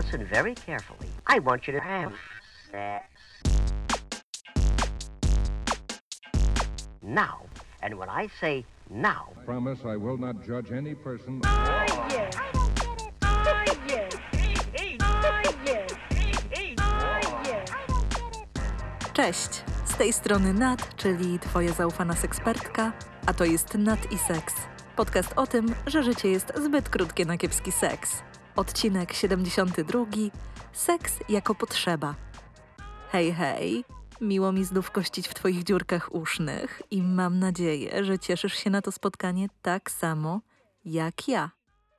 listen 0.00 0.24
very 0.24 0.54
carefully. 0.54 1.10
I 1.26 1.38
want 1.40 1.66
you 1.66 1.72
to 1.74 1.80
have 1.80 2.12
sex. 2.72 3.04
Now. 7.02 7.36
And 7.82 7.94
when 7.98 8.08
I 8.08 8.28
say 8.40 8.64
now, 8.90 9.22
Promise 9.44 9.80
I 9.84 9.96
will 9.96 10.16
not 10.16 10.36
judge 10.46 10.72
any 10.72 10.94
person. 10.94 11.40
Oh, 11.44 12.08
yes. 12.10 12.34
Oh, 13.22 13.64
yes. 13.88 14.12
Oh, 15.00 15.42
yes. 15.66 15.90
Oh, 16.78 17.44
yes. 17.44 17.70
Cześć! 19.12 19.64
Z 19.84 19.96
tej 19.96 20.12
strony 20.12 20.54
Nat, 20.54 20.96
czyli 20.96 21.38
Twoja 21.38 21.72
zaufana 21.72 22.14
sekspertka, 22.14 22.92
a 23.26 23.34
to 23.34 23.44
jest 23.44 23.74
Nat 23.74 24.12
i 24.12 24.18
Seks. 24.18 24.54
Podcast 24.96 25.32
o 25.36 25.46
tym, 25.46 25.74
że 25.86 26.02
życie 26.02 26.30
jest 26.30 26.52
zbyt 26.56 26.88
krótkie 26.88 27.24
na 27.24 27.36
kiepski 27.36 27.72
seks. 27.72 28.29
Odcinek 28.56 29.12
72. 29.12 30.06
Seks 30.72 31.18
jako 31.28 31.54
potrzeba. 31.54 32.14
Hej, 33.12 33.32
hej! 33.32 33.84
Miło 34.20 34.52
mi 34.52 34.64
znów 34.64 34.90
kościć 34.90 35.28
w 35.28 35.34
Twoich 35.34 35.64
dziurkach 35.64 36.14
usznych 36.14 36.82
i 36.90 37.02
mam 37.02 37.38
nadzieję, 37.38 38.04
że 38.04 38.18
cieszysz 38.18 38.54
się 38.54 38.70
na 38.70 38.82
to 38.82 38.92
spotkanie 38.92 39.48
tak 39.62 39.90
samo 39.90 40.40
jak 40.84 41.28
ja. 41.28 41.50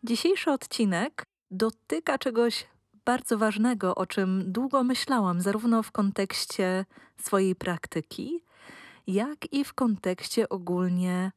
Dzisiejszy 0.04 0.52
odcinek 0.52 1.26
dotyka 1.52 2.18
czegoś 2.18 2.68
bardzo 3.06 3.38
ważnego, 3.38 3.96
o 3.96 4.06
czym 4.06 4.52
długo 4.52 4.84
myślałam, 4.84 5.42
zarówno 5.42 5.84
w 5.84 5.92
kontekście 5.92 6.86
swojej 7.18 7.56
praktyki, 7.56 8.44
jak 9.08 9.54
i 9.54 9.66
w 9.66 9.74
kontekście 9.74 10.50
ogólnie 10.50 11.32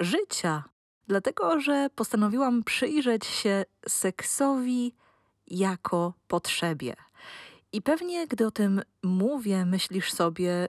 życia. 0.00 0.64
Dlatego, 1.06 1.60
że 1.60 1.90
postanowiłam 1.94 2.64
przyjrzeć 2.64 3.26
się 3.26 3.64
seksowi 3.88 4.94
jako 5.46 6.12
potrzebie. 6.28 6.96
I 7.72 7.82
pewnie, 7.82 8.26
gdy 8.26 8.46
o 8.46 8.50
tym 8.50 8.82
mówię, 9.02 9.66
myślisz 9.66 10.12
sobie, 10.12 10.68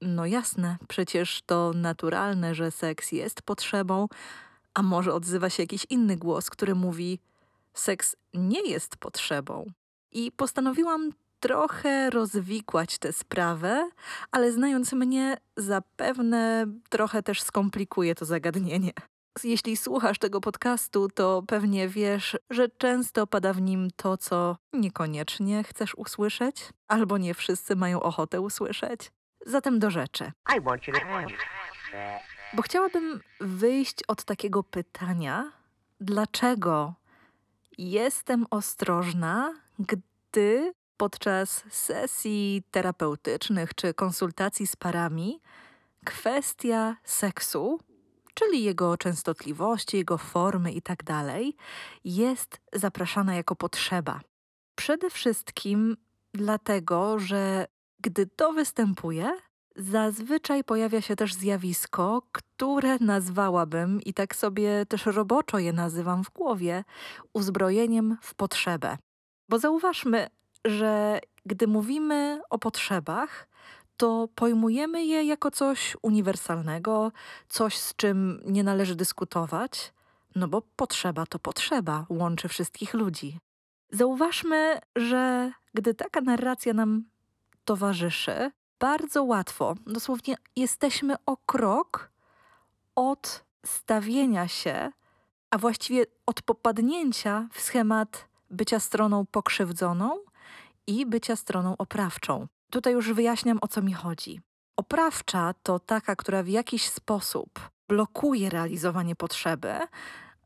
no 0.00 0.26
jasne, 0.26 0.76
przecież 0.88 1.42
to 1.46 1.72
naturalne, 1.74 2.54
że 2.54 2.70
seks 2.70 3.12
jest 3.12 3.42
potrzebą, 3.42 4.08
a 4.74 4.82
może 4.82 5.14
odzywa 5.14 5.50
się 5.50 5.62
jakiś 5.62 5.86
inny 5.90 6.16
głos, 6.16 6.50
który 6.50 6.74
mówi, 6.74 7.18
seks 7.74 8.16
nie 8.34 8.60
jest 8.60 8.96
potrzebą. 8.96 9.66
I 10.12 10.32
postanowiłam 10.32 11.12
trochę 11.40 12.10
rozwikłać 12.10 12.98
tę 12.98 13.12
sprawę, 13.12 13.90
ale 14.30 14.52
znając 14.52 14.92
mnie, 14.92 15.36
zapewne 15.56 16.66
trochę 16.88 17.22
też 17.22 17.42
skomplikuję 17.42 18.14
to 18.14 18.24
zagadnienie. 18.24 18.92
Jeśli 19.44 19.76
słuchasz 19.76 20.18
tego 20.18 20.40
podcastu, 20.40 21.08
to 21.08 21.42
pewnie 21.46 21.88
wiesz, 21.88 22.36
że 22.50 22.68
często 22.68 23.26
pada 23.26 23.52
w 23.52 23.60
nim 23.60 23.88
to, 23.96 24.16
co 24.16 24.56
niekoniecznie 24.72 25.64
chcesz 25.64 25.94
usłyszeć, 25.94 26.68
albo 26.88 27.18
nie 27.18 27.34
wszyscy 27.34 27.76
mają 27.76 28.02
ochotę 28.02 28.40
usłyszeć. 28.40 29.12
Zatem 29.46 29.78
do 29.78 29.90
rzeczy. 29.90 30.32
Bo 32.54 32.62
chciałabym 32.62 33.20
wyjść 33.40 33.96
od 34.08 34.24
takiego 34.24 34.62
pytania, 34.62 35.52
dlaczego 36.00 36.94
jestem 37.78 38.46
ostrożna, 38.50 39.54
gdy 39.78 40.72
podczas 40.96 41.64
sesji 41.70 42.62
terapeutycznych 42.70 43.74
czy 43.74 43.94
konsultacji 43.94 44.66
z 44.66 44.76
parami 44.76 45.40
kwestia 46.04 46.96
seksu, 47.04 47.80
czyli 48.38 48.64
jego 48.64 48.96
częstotliwości, 48.96 49.96
jego 49.96 50.18
formy 50.18 50.72
itd., 50.72 51.24
jest 52.04 52.60
zapraszana 52.72 53.34
jako 53.34 53.56
potrzeba. 53.56 54.20
Przede 54.74 55.10
wszystkim 55.10 55.96
dlatego, 56.34 57.18
że 57.18 57.66
gdy 58.00 58.26
to 58.26 58.52
występuje, 58.52 59.32
Zazwyczaj 59.78 60.64
pojawia 60.64 61.00
się 61.00 61.16
też 61.16 61.34
zjawisko, 61.34 62.22
które 62.32 62.98
nazwałabym, 63.00 64.00
i 64.02 64.14
tak 64.14 64.36
sobie 64.36 64.86
też 64.86 65.06
roboczo 65.06 65.58
je 65.58 65.72
nazywam 65.72 66.24
w 66.24 66.30
głowie, 66.30 66.84
uzbrojeniem 67.32 68.16
w 68.22 68.34
potrzebę. 68.34 68.98
Bo 69.48 69.58
zauważmy, 69.58 70.26
że 70.64 71.20
gdy 71.46 71.66
mówimy 71.66 72.40
o 72.50 72.58
potrzebach, 72.58 73.48
to 73.96 74.28
pojmujemy 74.34 75.04
je 75.04 75.24
jako 75.24 75.50
coś 75.50 75.96
uniwersalnego, 76.02 77.12
coś 77.48 77.78
z 77.78 77.96
czym 77.96 78.40
nie 78.46 78.64
należy 78.64 78.96
dyskutować, 78.96 79.92
no 80.34 80.48
bo 80.48 80.62
potrzeba 80.76 81.26
to 81.26 81.38
potrzeba, 81.38 82.06
łączy 82.08 82.48
wszystkich 82.48 82.94
ludzi. 82.94 83.38
Zauważmy, 83.90 84.80
że 84.96 85.52
gdy 85.74 85.94
taka 85.94 86.20
narracja 86.20 86.72
nam 86.72 87.04
towarzyszy, 87.64 88.50
bardzo 88.78 89.24
łatwo, 89.24 89.74
dosłownie 89.86 90.36
jesteśmy 90.56 91.14
o 91.26 91.36
krok 91.36 92.10
od 92.94 93.44
stawienia 93.66 94.48
się, 94.48 94.92
a 95.50 95.58
właściwie 95.58 96.06
od 96.26 96.42
popadnięcia 96.42 97.48
w 97.52 97.60
schemat 97.60 98.28
bycia 98.50 98.80
stroną 98.80 99.26
pokrzywdzoną 99.26 100.18
i 100.86 101.06
bycia 101.06 101.36
stroną 101.36 101.76
oprawczą. 101.76 102.46
Tutaj 102.70 102.92
już 102.92 103.12
wyjaśniam 103.12 103.58
o 103.60 103.68
co 103.68 103.82
mi 103.82 103.92
chodzi. 103.92 104.40
Oprawcza 104.76 105.54
to 105.62 105.78
taka, 105.78 106.16
która 106.16 106.42
w 106.42 106.48
jakiś 106.48 106.88
sposób 106.88 107.70
blokuje 107.88 108.50
realizowanie 108.50 109.16
potrzeby, 109.16 109.72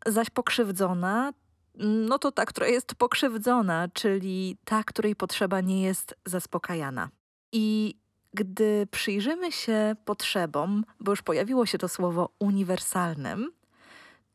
zaś 0.06 0.31
pokrzywdzona 0.31 1.32
no 1.81 2.19
to 2.19 2.32
ta, 2.32 2.47
która 2.47 2.66
jest 2.66 2.94
pokrzywdzona, 2.94 3.88
czyli 3.88 4.56
ta, 4.64 4.84
której 4.84 5.16
potrzeba 5.16 5.60
nie 5.60 5.82
jest 5.82 6.14
zaspokajana. 6.26 7.10
I 7.53 7.94
gdy 8.34 8.87
przyjrzymy 8.91 9.52
się 9.52 9.97
potrzebom, 10.04 10.84
bo 11.00 11.12
już 11.12 11.22
pojawiło 11.22 11.66
się 11.66 11.78
to 11.78 11.88
słowo 11.88 12.31
uniwersalnym, 12.38 13.52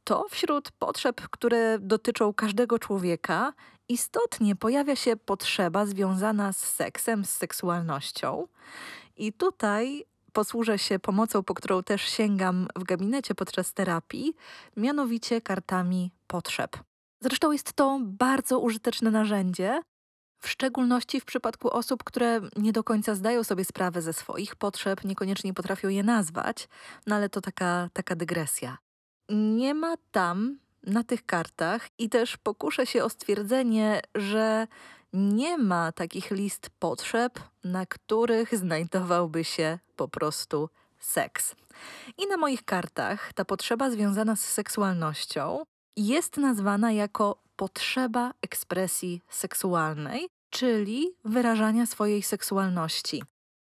to 0.06 0.26
wśród 0.30 0.72
potrzeb, 0.72 1.30
które 1.30 1.80
dotyczą 1.80 2.34
każdego 2.34 2.80
człowieka, 2.80 3.54
istotnie 3.90 4.56
pojawia 4.56 4.96
się 4.96 5.16
potrzeba 5.16 5.86
związana 5.86 6.54
z 6.54 6.58
seksem, 6.58 7.26
z 7.26 7.30
seksualnością. 7.30 8.48
I 9.18 9.34
tutaj 9.34 10.06
posłużę 10.34 10.80
się 10.80 11.00
pomocą, 11.00 11.44
po 11.44 11.54
którą 11.54 11.84
też 11.84 12.02
sięgam 12.02 12.68
w 12.76 12.84
gabinecie 12.84 13.36
podczas 13.36 13.74
terapii, 13.74 14.34
mianowicie 14.78 15.42
kartami 15.42 16.12
potrzeb. 16.28 16.78
Zresztą 17.22 17.52
jest 17.52 17.74
to 17.74 18.00
bardzo 18.04 18.60
użyteczne 18.60 19.12
narzędzie, 19.12 19.82
w 20.40 20.50
szczególności 20.50 21.22
w 21.22 21.26
przypadku 21.26 21.70
osób, 21.70 22.04
które 22.04 22.42
nie 22.56 22.74
do 22.74 22.84
końca 22.84 23.16
zdają 23.16 23.44
sobie 23.44 23.66
sprawę 23.66 24.02
ze 24.02 24.14
swoich 24.14 24.56
potrzeb, 24.56 25.04
niekoniecznie 25.04 25.54
potrafią 25.54 25.90
je 25.90 26.04
nazwać, 26.04 26.68
no 27.08 27.16
ale 27.16 27.30
to 27.30 27.42
taka, 27.42 27.90
taka 27.94 28.16
dygresja. 28.16 28.85
Nie 29.30 29.74
ma 29.74 29.96
tam 30.12 30.58
na 30.84 31.04
tych 31.04 31.26
kartach 31.26 31.90
i 31.98 32.10
też 32.10 32.38
pokuszę 32.38 32.86
się 32.86 33.04
o 33.04 33.10
stwierdzenie, 33.10 34.02
że 34.16 34.68
nie 35.14 35.58
ma 35.58 35.92
takich 35.92 36.32
list 36.32 36.70
potrzeb, 36.80 37.40
na 37.64 37.86
których 37.86 38.58
znajdowałby 38.58 39.44
się 39.44 39.80
po 39.96 40.08
prostu 40.08 40.70
seks. 41.00 41.56
I 42.18 42.28
na 42.28 42.38
moich 42.38 42.66
kartach 42.66 43.34
ta 43.34 43.46
potrzeba 43.46 43.92
związana 43.92 44.36
z 44.36 44.42
seksualnością 44.42 45.64
jest 45.98 46.38
nazwana 46.38 46.92
jako 46.92 47.42
potrzeba 47.56 48.34
ekspresji 48.42 49.22
seksualnej, 49.30 50.28
czyli 50.50 51.16
wyrażania 51.26 51.86
swojej 51.86 52.24
seksualności. 52.24 53.24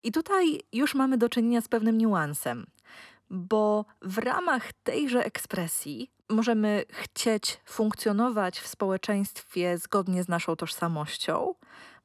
I 0.02 0.12
tutaj 0.12 0.60
już 0.72 0.94
mamy 0.94 1.18
do 1.18 1.28
czynienia 1.28 1.60
z 1.60 1.68
pewnym 1.68 1.98
niuansem, 1.98 2.66
bo 3.30 3.84
w 4.02 4.18
ramach 4.18 4.72
tejże 4.72 5.24
ekspresji 5.24 6.10
możemy 6.30 6.84
chcieć 6.90 7.60
funkcjonować 7.64 8.60
w 8.60 8.66
społeczeństwie 8.66 9.78
zgodnie 9.78 10.22
z 10.22 10.28
naszą 10.28 10.56
tożsamością, 10.56 11.54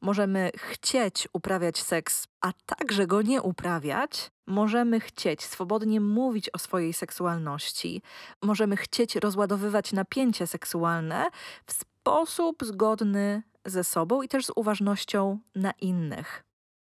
możemy 0.02 0.52
chcieć 0.56 1.28
uprawiać 1.34 1.82
seks, 1.82 2.28
a 2.42 2.52
także 2.66 3.08
go 3.08 3.22
nie 3.22 3.42
uprawiać, 3.42 4.32
możemy 4.48 5.00
chcieć 5.00 5.44
swobodnie 5.44 6.02
mówić 6.02 6.50
o 6.50 6.58
swojej 6.58 6.94
seksualności, 6.94 8.02
możemy 8.42 8.78
chcieć 8.78 9.16
rozładowywać 9.16 9.94
napięcie 9.94 10.48
seksualne 10.48 11.30
w 11.66 11.74
sposób 11.74 12.64
zgodny 12.64 13.44
ze 13.66 13.84
sobą 13.84 14.22
i 14.22 14.28
też 14.28 14.46
z 14.46 14.52
uważnością 14.56 15.40
na 15.56 15.72
innych. 15.72 16.44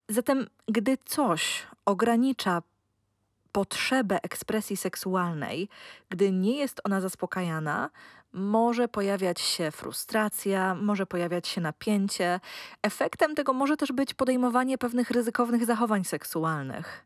Zatem, 0.09 0.47
gdy 0.67 0.97
coś 1.05 1.67
ogranicza 1.85 2.61
potrzebę 3.55 4.19
ekspresji 4.23 4.77
seksualnej, 4.77 5.69
gdy 6.09 6.31
nie 6.31 6.57
jest 6.57 6.81
ona 6.83 7.01
zaspokajana, 7.01 7.89
może 8.33 8.87
pojawiać 8.87 9.41
się 9.41 9.71
frustracja, 9.71 10.75
może 10.75 11.05
pojawiać 11.05 11.47
się 11.47 11.61
napięcie. 11.61 12.39
Efektem 12.83 13.35
tego 13.35 13.53
może 13.53 13.77
też 13.77 13.91
być 13.91 14.13
podejmowanie 14.13 14.77
pewnych 14.77 15.11
ryzykownych 15.11 15.65
zachowań 15.65 16.03
seksualnych. 16.03 17.05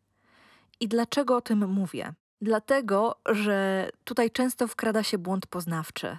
I 0.79 0.87
dlaczego 0.87 1.35
o 1.35 1.41
tym 1.41 1.67
mówię? 1.67 2.13
Dlatego, 2.41 3.15
że 3.25 3.89
tutaj 4.03 4.31
często 4.31 4.67
wkrada 4.67 5.03
się 5.03 5.17
błąd 5.17 5.47
poznawczy. 5.47 6.17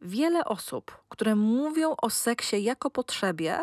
wiele 0.00 0.44
osób, 0.44 0.98
które 1.08 1.34
mówią 1.36 1.94
o 2.02 2.10
seksie 2.10 2.62
jako 2.62 2.90
potrzebie, 2.90 3.58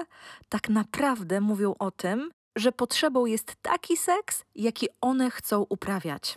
tak 0.49 0.69
naprawdę 0.69 1.41
mówią 1.41 1.75
o 1.79 1.91
tym, 1.91 2.31
że 2.55 2.71
potrzebą 2.71 3.25
jest 3.25 3.55
taki 3.61 3.97
seks, 3.97 4.43
jaki 4.55 4.87
one 5.01 5.31
chcą 5.31 5.65
uprawiać. 5.69 6.35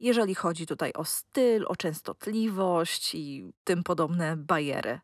Jeżeli 0.00 0.34
chodzi 0.34 0.66
tutaj 0.66 0.92
o 0.92 1.04
styl, 1.04 1.64
o 1.68 1.76
częstotliwość 1.76 3.14
i 3.14 3.52
tym 3.64 3.82
podobne 3.82 4.36
bajery. 4.36 5.00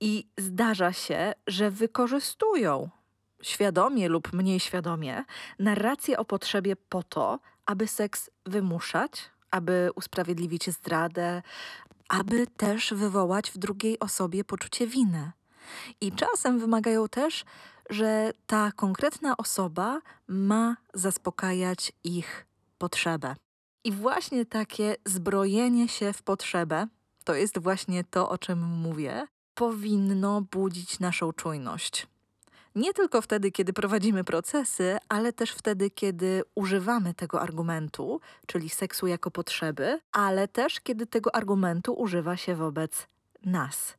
I 0.00 0.26
zdarza 0.38 0.92
się, 0.92 1.32
że 1.46 1.70
wykorzystują 1.70 2.90
świadomie 3.42 4.08
lub 4.08 4.32
mniej 4.32 4.60
świadomie 4.60 5.24
narrację 5.58 6.18
o 6.18 6.24
potrzebie 6.24 6.76
po 6.76 7.02
to, 7.02 7.38
aby 7.66 7.88
seks 7.88 8.30
wymuszać, 8.46 9.30
aby 9.50 9.90
usprawiedliwić 9.94 10.70
zdradę, 10.70 11.42
aby 12.08 12.46
też 12.46 12.94
wywołać 12.94 13.50
w 13.50 13.58
drugiej 13.58 13.98
osobie 13.98 14.44
poczucie 14.44 14.86
winy. 14.86 15.32
I 16.00 16.12
czasem 16.12 16.58
wymagają 16.58 17.08
też, 17.08 17.44
że 17.90 18.32
ta 18.46 18.72
konkretna 18.76 19.36
osoba 19.36 20.00
ma 20.28 20.76
zaspokajać 20.94 21.92
ich 22.04 22.46
potrzebę. 22.78 23.36
I 23.84 23.92
właśnie 23.92 24.46
takie 24.46 24.96
zbrojenie 25.06 25.88
się 25.88 26.12
w 26.12 26.22
potrzebę 26.22 26.86
to 27.24 27.34
jest 27.34 27.58
właśnie 27.58 28.04
to, 28.04 28.28
o 28.28 28.38
czym 28.38 28.62
mówię 28.62 29.26
powinno 29.54 30.40
budzić 30.40 31.00
naszą 31.00 31.32
czujność. 31.32 32.06
Nie 32.74 32.94
tylko 32.94 33.22
wtedy, 33.22 33.50
kiedy 33.50 33.72
prowadzimy 33.72 34.24
procesy, 34.24 34.98
ale 35.08 35.32
też 35.32 35.50
wtedy, 35.50 35.90
kiedy 35.90 36.42
używamy 36.54 37.14
tego 37.14 37.40
argumentu, 37.40 38.20
czyli 38.46 38.68
seksu 38.68 39.06
jako 39.06 39.30
potrzeby, 39.30 40.00
ale 40.12 40.48
też 40.48 40.80
kiedy 40.80 41.06
tego 41.06 41.34
argumentu 41.34 41.92
używa 41.92 42.36
się 42.36 42.54
wobec 42.54 43.06
nas, 43.44 43.94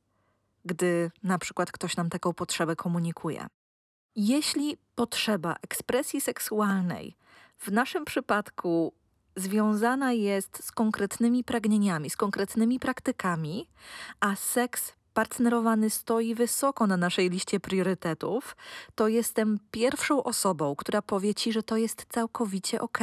gdy 0.65 1.11
na 1.23 1.37
przykład 1.37 1.71
ktoś 1.71 1.97
nam 1.97 2.09
taką 2.09 2.33
potrzebę 2.33 2.75
komunikuje. 2.75 3.47
Jeśli 4.15 4.77
potrzeba 4.95 5.55
ekspresji 5.61 6.21
seksualnej 6.21 7.15
w 7.57 7.71
naszym 7.71 8.05
przypadku 8.05 8.93
związana 9.35 10.11
jest 10.11 10.65
z 10.65 10.71
konkretnymi 10.71 11.43
pragnieniami, 11.43 12.09
z 12.09 12.17
konkretnymi 12.17 12.79
praktykami, 12.79 13.67
a 14.19 14.35
seks 14.35 14.93
partnerowany 15.13 15.89
stoi 15.89 16.35
wysoko 16.35 16.87
na 16.87 16.97
naszej 16.97 17.29
liście 17.29 17.59
priorytetów, 17.59 18.55
to 18.95 19.07
jestem 19.07 19.59
pierwszą 19.71 20.23
osobą, 20.23 20.75
która 20.75 21.01
powie 21.01 21.35
ci, 21.35 21.53
że 21.53 21.63
to 21.63 21.77
jest 21.77 22.05
całkowicie 22.09 22.81
ok. 22.81 22.99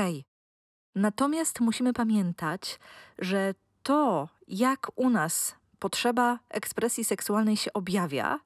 Natomiast 0.95 1.61
musimy 1.61 1.93
pamiętać, 1.93 2.81
że 3.19 3.55
to, 3.83 4.29
jak 4.49 4.91
u 4.97 5.11
nas 5.11 5.55
potrzeba 5.81 6.39
ekspresji 6.49 7.05
seksualnej 7.05 7.57
się 7.57 7.73
objawia, 7.73 8.41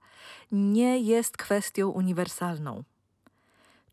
nie 0.52 1.00
jest 1.00 1.36
kwestią 1.36 1.88
uniwersalną. 1.88 2.84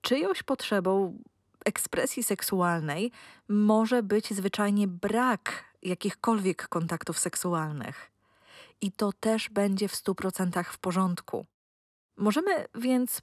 Czyjąś 0.01 0.43
potrzebą 0.43 1.17
ekspresji 1.65 2.23
seksualnej 2.23 3.11
może 3.49 4.03
być 4.03 4.33
zwyczajnie 4.33 4.87
brak 4.87 5.63
jakichkolwiek 5.81 6.67
kontaktów 6.67 7.19
seksualnych 7.19 8.11
i 8.81 8.91
to 8.91 9.13
też 9.13 9.49
będzie 9.49 9.87
w 9.87 9.93
100% 9.93 10.63
w 10.63 10.77
porządku. 10.77 11.45
Możemy 12.17 12.65
więc 12.75 13.21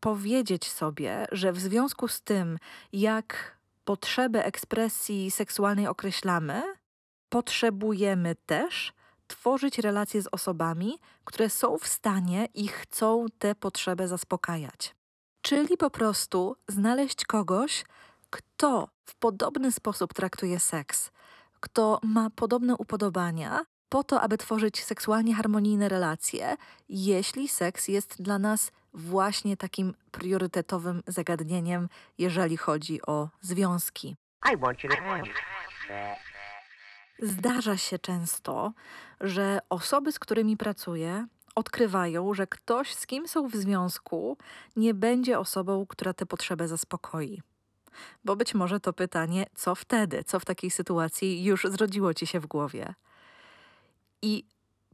powiedzieć 0.00 0.70
sobie, 0.70 1.26
że 1.32 1.52
w 1.52 1.60
związku 1.60 2.08
z 2.08 2.20
tym, 2.20 2.58
jak 2.92 3.56
potrzebę 3.84 4.44
ekspresji 4.44 5.30
seksualnej 5.30 5.86
określamy, 5.86 6.62
potrzebujemy 7.28 8.34
też 8.46 8.92
tworzyć 9.26 9.78
relacje 9.78 10.22
z 10.22 10.28
osobami, 10.32 10.98
które 11.24 11.50
są 11.50 11.78
w 11.78 11.86
stanie 11.86 12.48
i 12.54 12.68
chcą 12.68 13.26
tę 13.38 13.54
potrzebę 13.54 14.08
zaspokajać. 14.08 14.94
Czyli 15.42 15.76
po 15.76 15.90
prostu 15.90 16.56
znaleźć 16.68 17.24
kogoś, 17.24 17.84
kto 18.30 18.88
w 19.04 19.14
podobny 19.14 19.72
sposób 19.72 20.14
traktuje 20.14 20.60
seks, 20.60 21.10
kto 21.60 22.00
ma 22.02 22.30
podobne 22.30 22.76
upodobania 22.76 23.64
po 23.88 24.04
to, 24.04 24.20
aby 24.20 24.38
tworzyć 24.38 24.84
seksualnie 24.84 25.34
harmonijne 25.34 25.88
relacje, 25.88 26.56
jeśli 26.88 27.48
seks 27.48 27.88
jest 27.88 28.22
dla 28.22 28.38
nas 28.38 28.72
właśnie 28.94 29.56
takim 29.56 29.94
priorytetowym 30.10 31.02
zagadnieniem, 31.06 31.88
jeżeli 32.18 32.56
chodzi 32.56 33.00
o 33.06 33.28
związki. 33.40 34.16
I 34.52 34.56
want 34.56 34.84
you 34.84 34.90
to. 34.90 34.96
Zdarza 37.22 37.76
się 37.76 37.98
często, 37.98 38.72
że 39.20 39.58
osoby, 39.68 40.12
z 40.12 40.18
którymi 40.18 40.56
pracuję, 40.56 41.26
odkrywają, 41.54 42.34
że 42.34 42.46
ktoś, 42.46 42.94
z 42.94 43.06
kim 43.06 43.28
są 43.28 43.48
w 43.48 43.56
związku, 43.56 44.36
nie 44.76 44.94
będzie 44.94 45.38
osobą, 45.38 45.86
która 45.86 46.14
tę 46.14 46.26
potrzebę 46.26 46.68
zaspokoi. 46.68 47.42
Bo 48.24 48.36
być 48.36 48.54
może 48.54 48.80
to 48.80 48.92
pytanie, 48.92 49.46
co 49.54 49.74
wtedy, 49.74 50.24
co 50.24 50.40
w 50.40 50.44
takiej 50.44 50.70
sytuacji 50.70 51.44
już 51.44 51.64
zrodziło 51.64 52.14
ci 52.14 52.26
się 52.26 52.40
w 52.40 52.46
głowie. 52.46 52.94
I 54.22 54.44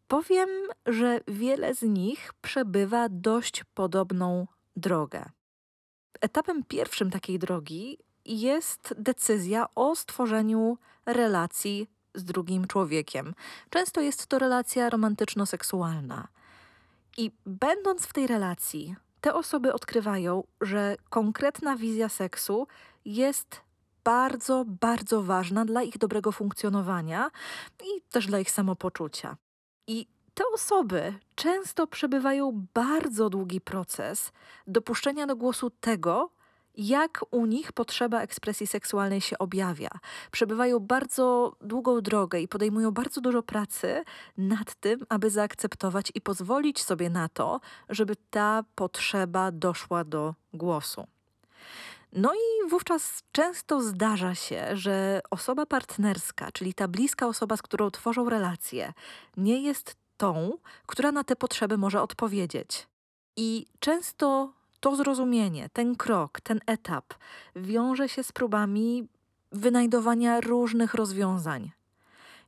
powiem, 0.08 0.48
że 0.86 1.20
wiele 1.28 1.74
z 1.74 1.82
nich 1.82 2.32
przebywa 2.42 3.08
dość 3.10 3.64
podobną 3.74 4.46
drogę. 4.76 5.24
Etapem 6.20 6.64
pierwszym 6.64 7.10
takiej 7.10 7.38
drogi 7.38 7.98
jest 8.24 8.94
decyzja 8.98 9.66
o 9.74 9.96
stworzeniu 9.96 10.78
relacji 11.06 11.88
z 12.14 12.24
drugim 12.24 12.66
człowiekiem. 12.66 13.34
Często 13.70 14.00
jest 14.00 14.26
to 14.26 14.38
relacja 14.38 14.90
romantyczno-seksualna. 14.90 16.28
I 17.16 17.30
będąc 17.46 18.06
w 18.06 18.12
tej 18.12 18.26
relacji, 18.26 18.96
te 19.20 19.34
osoby 19.34 19.72
odkrywają, 19.72 20.44
że 20.60 20.96
konkretna 21.10 21.76
wizja 21.76 22.08
seksu 22.08 22.66
jest 23.04 23.60
bardzo, 24.04 24.64
bardzo 24.66 25.22
ważna 25.22 25.64
dla 25.64 25.82
ich 25.82 25.98
dobrego 25.98 26.32
funkcjonowania 26.32 27.30
i 27.82 28.02
też 28.10 28.26
dla 28.26 28.38
ich 28.38 28.50
samopoczucia. 28.50 29.36
I 29.86 30.06
te 30.34 30.44
osoby 30.54 31.14
często 31.34 31.86
przebywają 31.86 32.66
bardzo 32.74 33.30
długi 33.30 33.60
proces 33.60 34.32
dopuszczenia 34.66 35.26
do 35.26 35.36
głosu 35.36 35.70
tego, 35.70 36.30
jak 36.76 37.24
u 37.30 37.46
nich 37.46 37.72
potrzeba 37.72 38.20
ekspresji 38.20 38.66
seksualnej 38.66 39.20
się 39.20 39.38
objawia. 39.38 39.90
Przebywają 40.30 40.78
bardzo 40.78 41.56
długą 41.60 42.00
drogę 42.00 42.40
i 42.40 42.48
podejmują 42.48 42.90
bardzo 42.90 43.20
dużo 43.20 43.42
pracy 43.42 44.04
nad 44.36 44.74
tym, 44.74 45.00
aby 45.08 45.30
zaakceptować 45.30 46.12
i 46.14 46.20
pozwolić 46.20 46.82
sobie 46.82 47.10
na 47.10 47.28
to, 47.28 47.60
żeby 47.88 48.16
ta 48.30 48.64
potrzeba 48.74 49.52
doszła 49.52 50.04
do 50.04 50.34
głosu. 50.52 51.06
No 52.12 52.34
i 52.34 52.69
wówczas 52.69 53.22
często 53.32 53.81
zdarza 53.82 54.34
się, 54.34 54.76
że 54.76 55.20
osoba 55.31 55.67
partnerska, 55.67 56.52
czyli 56.52 56.74
ta 56.74 56.88
bliska 56.88 57.26
osoba, 57.26 57.56
z 57.56 57.62
którą 57.62 57.91
tworzą 57.91 58.29
relacje, 58.29 58.93
nie 59.36 59.62
jest 59.62 59.96
tą, 60.17 60.52
która 60.86 61.12
na 61.12 61.24
te 61.24 61.36
potrzeby 61.36 61.79
może 61.79 62.02
odpowiedzieć. 62.02 62.86
I 63.36 63.67
często 63.81 64.52
to 64.82 64.96
zrozumienie, 64.96 65.69
ten 65.72 65.96
krok, 65.96 66.41
ten 66.41 66.60
etap 66.67 67.15
wiąże 67.56 68.08
się 68.08 68.22
z 68.22 68.32
próbami 68.32 69.08
wynajdowania 69.53 70.41
różnych 70.41 70.94
rozwiązań. 70.94 71.70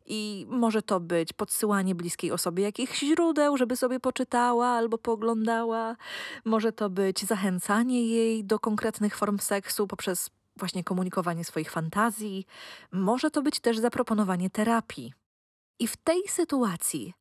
I 0.06 0.46
może 0.48 0.82
to 0.82 1.00
być 1.00 1.32
podsyłanie 1.32 1.94
bliskiej 1.94 2.32
osobie 2.32 2.64
jakichś 2.64 3.00
źródeł, 3.00 3.56
żeby 3.56 3.76
sobie 3.76 4.00
poczytała 4.00 4.66
albo 4.66 4.98
pooglądała. 4.98 5.96
Może 6.44 6.72
to 6.72 6.90
być 6.90 7.22
zachęcanie 7.22 8.06
jej 8.06 8.44
do 8.44 8.58
konkretnych 8.58 9.16
form 9.16 9.38
seksu 9.38 9.86
poprzez 9.86 10.30
właśnie 10.56 10.84
komunikowanie 10.84 11.44
swoich 11.44 11.70
fantazji. 11.70 12.46
Może 12.92 13.30
to 13.30 13.42
być 13.42 13.60
też 13.60 13.78
zaproponowanie 13.78 14.50
terapii. 14.50 15.12
I 15.78 15.86
w 15.88 15.96
tej 15.96 16.28
sytuacji 16.28 17.14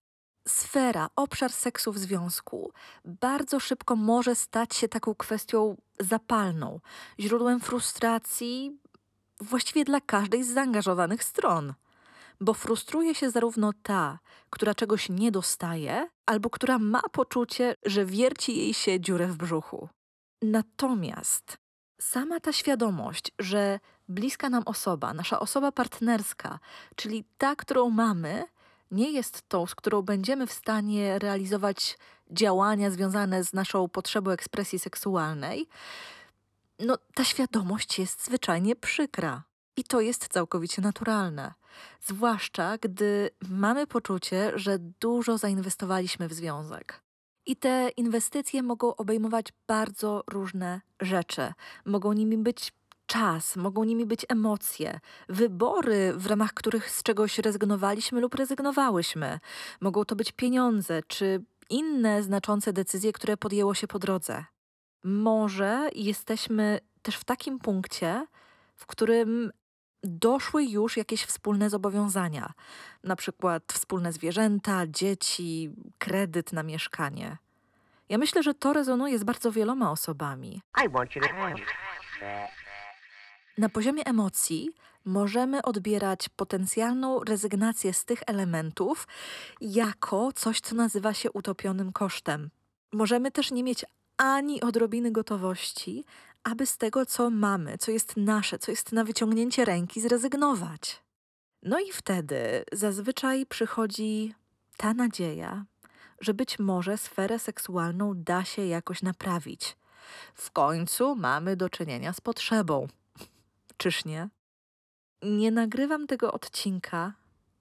sfera, 0.47 1.09
obszar 1.15 1.51
seksu 1.51 1.91
w 1.91 1.97
związku 1.97 2.71
bardzo 3.05 3.59
szybko 3.59 3.95
może 3.95 4.35
stać 4.35 4.75
się 4.75 4.87
taką 4.87 5.15
kwestią 5.15 5.77
zapalną, 5.99 6.79
źródłem 7.19 7.59
frustracji 7.59 8.77
właściwie 9.41 9.85
dla 9.85 10.01
każdej 10.01 10.43
z 10.43 10.53
zaangażowanych 10.53 11.23
stron. 11.23 11.73
Bo 12.41 12.53
frustruje 12.53 13.15
się 13.15 13.29
zarówno 13.29 13.71
ta, 13.83 14.19
która 14.49 14.75
czegoś 14.75 15.09
nie 15.09 15.31
dostaje, 15.31 16.09
albo 16.25 16.49
która 16.49 16.79
ma 16.79 17.01
poczucie, 17.01 17.75
że 17.85 18.05
wierci 18.05 18.57
jej 18.57 18.73
się 18.73 18.99
dziurę 18.99 19.27
w 19.27 19.37
brzuchu. 19.37 19.89
Natomiast 20.41 21.57
sama 22.01 22.39
ta 22.39 22.53
świadomość, 22.53 23.31
że 23.39 23.79
bliska 24.09 24.49
nam 24.49 24.63
osoba, 24.65 25.13
nasza 25.13 25.39
osoba 25.39 25.71
partnerska, 25.71 26.59
czyli 26.95 27.25
ta, 27.37 27.55
którą 27.55 27.89
mamy, 27.89 28.45
nie 28.93 29.11
jest 29.11 29.49
tą, 29.49 29.67
z 29.67 29.75
którą 29.75 30.01
będziemy 30.01 30.47
w 30.47 30.53
stanie 30.53 31.19
realizować 31.19 31.97
działania 32.31 32.91
związane 32.91 33.43
z 33.43 33.53
naszą 33.53 33.89
potrzebą 33.89 34.31
ekspresji 34.31 34.79
seksualnej, 34.79 35.67
no 36.79 36.97
ta 37.13 37.23
świadomość 37.23 37.99
jest 37.99 38.25
zwyczajnie 38.25 38.75
przykra. 38.75 39.43
I 39.75 39.83
to 39.83 40.01
jest 40.01 40.27
całkowicie 40.27 40.81
naturalne. 40.81 41.53
Zwłaszcza 42.01 42.77
gdy 42.77 43.29
mamy 43.49 43.87
poczucie, 43.87 44.51
że 44.55 44.79
dużo 44.79 45.37
zainwestowaliśmy 45.37 46.27
w 46.27 46.33
związek. 46.33 47.01
I 47.45 47.55
te 47.55 47.89
inwestycje 47.97 48.63
mogą 48.63 48.95
obejmować 48.95 49.53
bardzo 49.67 50.23
różne 50.27 50.81
rzeczy. 51.01 51.53
Mogą 51.85 52.13
nimi 52.13 52.37
być 52.37 52.73
czas, 53.13 53.55
mogą 53.55 53.83
nimi 53.83 54.05
być 54.05 54.25
emocje, 54.29 54.99
wybory, 55.29 56.13
w 56.15 56.25
ramach 56.25 56.53
których 56.53 56.89
z 56.89 57.03
czegoś 57.03 57.39
rezygnowaliśmy 57.39 58.21
lub 58.21 58.35
rezygnowałyśmy. 58.35 59.39
Mogą 59.81 60.05
to 60.05 60.15
być 60.15 60.31
pieniądze 60.31 61.01
czy 61.07 61.43
inne 61.69 62.23
znaczące 62.23 62.73
decyzje, 62.73 63.13
które 63.13 63.37
podjęło 63.37 63.73
się 63.73 63.87
po 63.87 63.99
drodze. 63.99 64.45
Może 65.03 65.89
jesteśmy 65.95 66.79
też 67.01 67.15
w 67.15 67.23
takim 67.23 67.59
punkcie, 67.59 68.27
w 68.75 68.85
którym 68.85 69.51
doszły 70.03 70.63
już 70.63 70.97
jakieś 70.97 71.23
wspólne 71.23 71.69
zobowiązania, 71.69 72.53
na 73.03 73.15
przykład 73.15 73.63
wspólne 73.73 74.13
zwierzęta, 74.13 74.87
dzieci, 74.87 75.71
kredyt 75.97 76.53
na 76.53 76.63
mieszkanie. 76.63 77.37
Ja 78.09 78.17
myślę, 78.17 78.43
że 78.43 78.53
to 78.53 78.73
rezonuje 78.73 79.19
z 79.19 79.23
bardzo 79.23 79.51
wieloma 79.51 79.91
osobami. 79.91 80.61
I 80.85 80.89
want 80.89 81.15
you 81.15 81.21
to 81.21 81.27
have 81.27 81.55
that. 82.19 82.62
Na 83.57 83.69
poziomie 83.69 84.05
emocji 84.05 84.71
możemy 85.05 85.61
odbierać 85.61 86.29
potencjalną 86.29 87.23
rezygnację 87.23 87.93
z 87.93 88.05
tych 88.05 88.23
elementów 88.27 89.07
jako 89.61 90.31
coś, 90.31 90.59
co 90.59 90.75
nazywa 90.75 91.13
się 91.13 91.31
utopionym 91.31 91.91
kosztem. 91.91 92.49
Możemy 92.93 93.31
też 93.31 93.51
nie 93.51 93.63
mieć 93.63 93.85
ani 94.17 94.61
odrobiny 94.61 95.11
gotowości, 95.11 96.05
aby 96.43 96.65
z 96.65 96.77
tego, 96.77 97.05
co 97.05 97.29
mamy, 97.29 97.77
co 97.77 97.91
jest 97.91 98.17
nasze, 98.17 98.59
co 98.59 98.71
jest 98.71 98.91
na 98.91 99.03
wyciągnięcie 99.03 99.65
ręki, 99.65 100.01
zrezygnować. 100.01 101.03
No 101.63 101.79
i 101.79 101.91
wtedy 101.91 102.65
zazwyczaj 102.71 103.45
przychodzi 103.45 104.33
ta 104.77 104.93
nadzieja, 104.93 105.65
że 106.19 106.33
być 106.33 106.59
może 106.59 106.97
sferę 106.97 107.39
seksualną 107.39 108.13
da 108.15 108.43
się 108.43 108.65
jakoś 108.65 109.01
naprawić. 109.01 109.75
W 110.33 110.51
końcu 110.51 111.15
mamy 111.15 111.55
do 111.55 111.69
czynienia 111.69 112.13
z 112.13 112.21
potrzebą. 112.21 112.87
Czyż 113.77 114.05
nie? 114.05 114.29
Nie 115.21 115.51
nagrywam 115.51 116.07
tego 116.07 116.31
odcinka, 116.31 117.13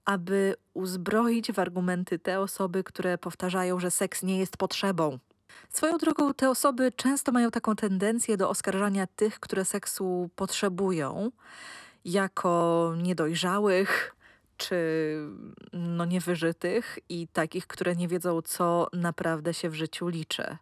aby 0.05 0.55
uzbroić 0.73 1.51
w 1.51 1.59
argumenty 1.59 2.19
te 2.19 2.39
osoby, 2.39 2.83
które 2.83 3.17
powtarzają, 3.17 3.79
że 3.79 3.91
seks 3.91 4.23
nie 4.23 4.39
jest 4.39 4.57
potrzebą. 4.57 5.19
Swoją 5.69 5.97
drogą, 5.97 6.33
te 6.33 6.49
osoby 6.49 6.91
często 6.91 7.31
mają 7.31 7.51
taką 7.51 7.75
tendencję 7.75 8.37
do 8.37 8.49
oskarżania 8.49 9.07
tych, 9.07 9.39
które 9.39 9.65
seksu 9.65 10.29
potrzebują, 10.35 11.31
jako 12.05 12.93
niedojrzałych 12.97 14.15
czy 14.57 15.17
no 15.73 16.05
niewyżytych 16.05 16.99
i 17.09 17.27
takich, 17.27 17.67
które 17.67 17.95
nie 17.95 18.07
wiedzą, 18.07 18.41
co 18.41 18.87
naprawdę 18.93 19.53
się 19.53 19.69
w 19.69 19.73
życiu 19.73 20.07
liczy. 20.07 20.57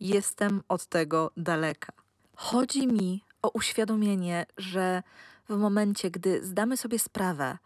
Jestem 0.00 0.62
od 0.68 0.86
tego 0.86 1.30
daleka. 1.36 1.92
Chodzi 2.36 2.86
mi 2.86 3.24
o 3.42 3.48
uświadomienie, 3.48 4.46
że 4.56 5.02
w 5.48 5.56
momencie, 5.56 6.10
gdy 6.10 6.44
zdamy 6.44 6.76
sobie 6.76 6.98
sprawę, 6.98 7.58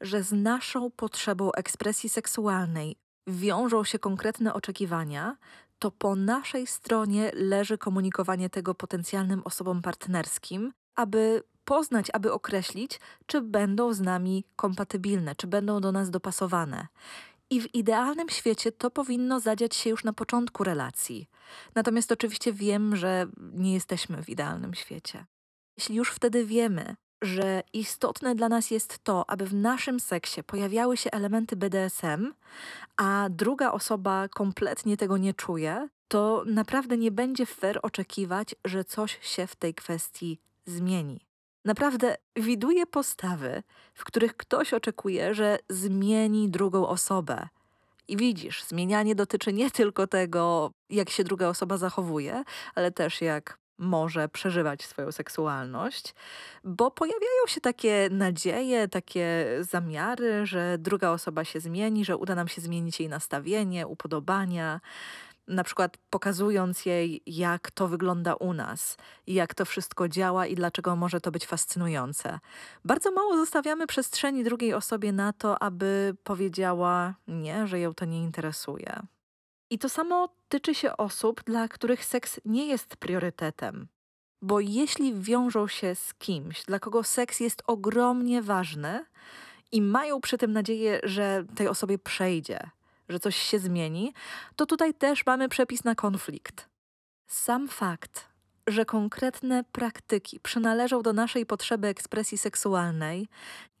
że 0.00 0.22
z 0.22 0.32
naszą 0.32 0.90
potrzebą 0.90 1.52
ekspresji 1.52 2.08
seksualnej 2.08 2.96
wiążą 3.26 3.84
się 3.84 3.98
konkretne 3.98 4.54
oczekiwania, 4.54 5.36
to 5.78 5.90
po 5.90 6.16
naszej 6.16 6.66
stronie 6.66 7.30
leży 7.34 7.78
komunikowanie 7.78 8.50
tego 8.50 8.74
potencjalnym 8.74 9.42
osobom 9.44 9.82
partnerskim, 9.82 10.72
aby 10.94 11.42
poznać, 11.64 12.06
aby 12.12 12.32
określić, 12.32 13.00
czy 13.26 13.40
będą 13.40 13.92
z 13.92 14.00
nami 14.00 14.44
kompatybilne, 14.56 15.34
czy 15.34 15.46
będą 15.46 15.80
do 15.80 15.92
nas 15.92 16.10
dopasowane. 16.10 16.86
I 17.50 17.60
w 17.60 17.74
idealnym 17.74 18.28
świecie 18.28 18.72
to 18.72 18.90
powinno 18.90 19.40
zadziać 19.40 19.76
się 19.76 19.90
już 19.90 20.04
na 20.04 20.12
początku 20.12 20.64
relacji. 20.64 21.28
Natomiast 21.74 22.12
oczywiście 22.12 22.52
wiem, 22.52 22.96
że 22.96 23.26
nie 23.52 23.74
jesteśmy 23.74 24.22
w 24.22 24.28
idealnym 24.28 24.74
świecie. 24.74 25.26
Jeśli 25.76 25.96
już 25.96 26.10
wtedy 26.10 26.46
wiemy, 26.46 26.96
że 27.22 27.62
istotne 27.72 28.34
dla 28.34 28.48
nas 28.48 28.70
jest 28.70 28.98
to, 28.98 29.30
aby 29.30 29.46
w 29.46 29.54
naszym 29.54 30.00
seksie 30.00 30.42
pojawiały 30.42 30.96
się 30.96 31.10
elementy 31.10 31.56
BDSM, 31.56 32.34
a 32.96 33.28
druga 33.30 33.72
osoba 33.72 34.28
kompletnie 34.28 34.96
tego 34.96 35.16
nie 35.16 35.34
czuje, 35.34 35.88
to 36.08 36.44
naprawdę 36.46 36.96
nie 36.96 37.10
będzie 37.10 37.46
fair 37.46 37.80
oczekiwać, 37.82 38.54
że 38.64 38.84
coś 38.84 39.18
się 39.22 39.46
w 39.46 39.56
tej 39.56 39.74
kwestii 39.74 40.40
zmieni. 40.66 41.29
Naprawdę 41.64 42.16
widuję 42.36 42.86
postawy, 42.86 43.62
w 43.94 44.04
których 44.04 44.36
ktoś 44.36 44.74
oczekuje, 44.74 45.34
że 45.34 45.58
zmieni 45.68 46.50
drugą 46.50 46.88
osobę. 46.88 47.48
I 48.08 48.16
widzisz, 48.16 48.64
zmienianie 48.64 49.14
dotyczy 49.14 49.52
nie 49.52 49.70
tylko 49.70 50.06
tego, 50.06 50.70
jak 50.90 51.10
się 51.10 51.24
druga 51.24 51.48
osoba 51.48 51.76
zachowuje, 51.76 52.44
ale 52.74 52.92
też 52.92 53.20
jak 53.20 53.58
może 53.78 54.28
przeżywać 54.28 54.84
swoją 54.84 55.12
seksualność, 55.12 56.14
bo 56.64 56.90
pojawiają 56.90 57.46
się 57.46 57.60
takie 57.60 58.08
nadzieje, 58.10 58.88
takie 58.88 59.46
zamiary, 59.60 60.46
że 60.46 60.76
druga 60.78 61.10
osoba 61.10 61.44
się 61.44 61.60
zmieni, 61.60 62.04
że 62.04 62.16
uda 62.16 62.34
nam 62.34 62.48
się 62.48 62.60
zmienić 62.60 63.00
jej 63.00 63.08
nastawienie, 63.08 63.86
upodobania 63.86 64.80
na 65.50 65.64
przykład 65.64 65.96
pokazując 66.10 66.86
jej, 66.86 67.22
jak 67.26 67.70
to 67.70 67.88
wygląda 67.88 68.34
u 68.34 68.52
nas, 68.52 68.96
jak 69.26 69.54
to 69.54 69.64
wszystko 69.64 70.08
działa 70.08 70.46
i 70.46 70.54
dlaczego 70.54 70.96
może 70.96 71.20
to 71.20 71.30
być 71.30 71.46
fascynujące. 71.46 72.38
Bardzo 72.84 73.12
mało 73.12 73.36
zostawiamy 73.36 73.86
przestrzeni 73.86 74.44
drugiej 74.44 74.74
osobie 74.74 75.12
na 75.12 75.32
to, 75.32 75.62
aby 75.62 76.16
powiedziała 76.24 77.14
nie, 77.28 77.66
że 77.66 77.80
ją 77.80 77.94
to 77.94 78.04
nie 78.04 78.22
interesuje. 78.22 79.00
I 79.70 79.78
to 79.78 79.88
samo 79.88 80.28
tyczy 80.48 80.74
się 80.74 80.96
osób, 80.96 81.44
dla 81.44 81.68
których 81.68 82.04
seks 82.04 82.40
nie 82.44 82.66
jest 82.66 82.96
priorytetem. 82.96 83.88
Bo 84.42 84.60
jeśli 84.60 85.14
wiążą 85.14 85.68
się 85.68 85.94
z 85.94 86.14
kimś, 86.14 86.64
dla 86.64 86.78
kogo 86.78 87.02
seks 87.02 87.40
jest 87.40 87.62
ogromnie 87.66 88.42
ważny 88.42 89.04
i 89.72 89.82
mają 89.82 90.20
przy 90.20 90.38
tym 90.38 90.52
nadzieję, 90.52 91.00
że 91.02 91.44
tej 91.54 91.68
osobie 91.68 91.98
przejdzie, 91.98 92.70
że 93.10 93.20
coś 93.20 93.36
się 93.36 93.58
zmieni, 93.58 94.14
to 94.56 94.66
tutaj 94.66 94.94
też 94.94 95.26
mamy 95.26 95.48
przepis 95.48 95.84
na 95.84 95.94
konflikt. 95.94 96.68
Sam 97.26 97.68
fakt, 97.68 98.28
że 98.66 98.84
konkretne 98.84 99.64
praktyki 99.64 100.40
przynależą 100.40 101.02
do 101.02 101.12
naszej 101.12 101.46
potrzeby 101.46 101.88
ekspresji 101.88 102.38
seksualnej, 102.38 103.28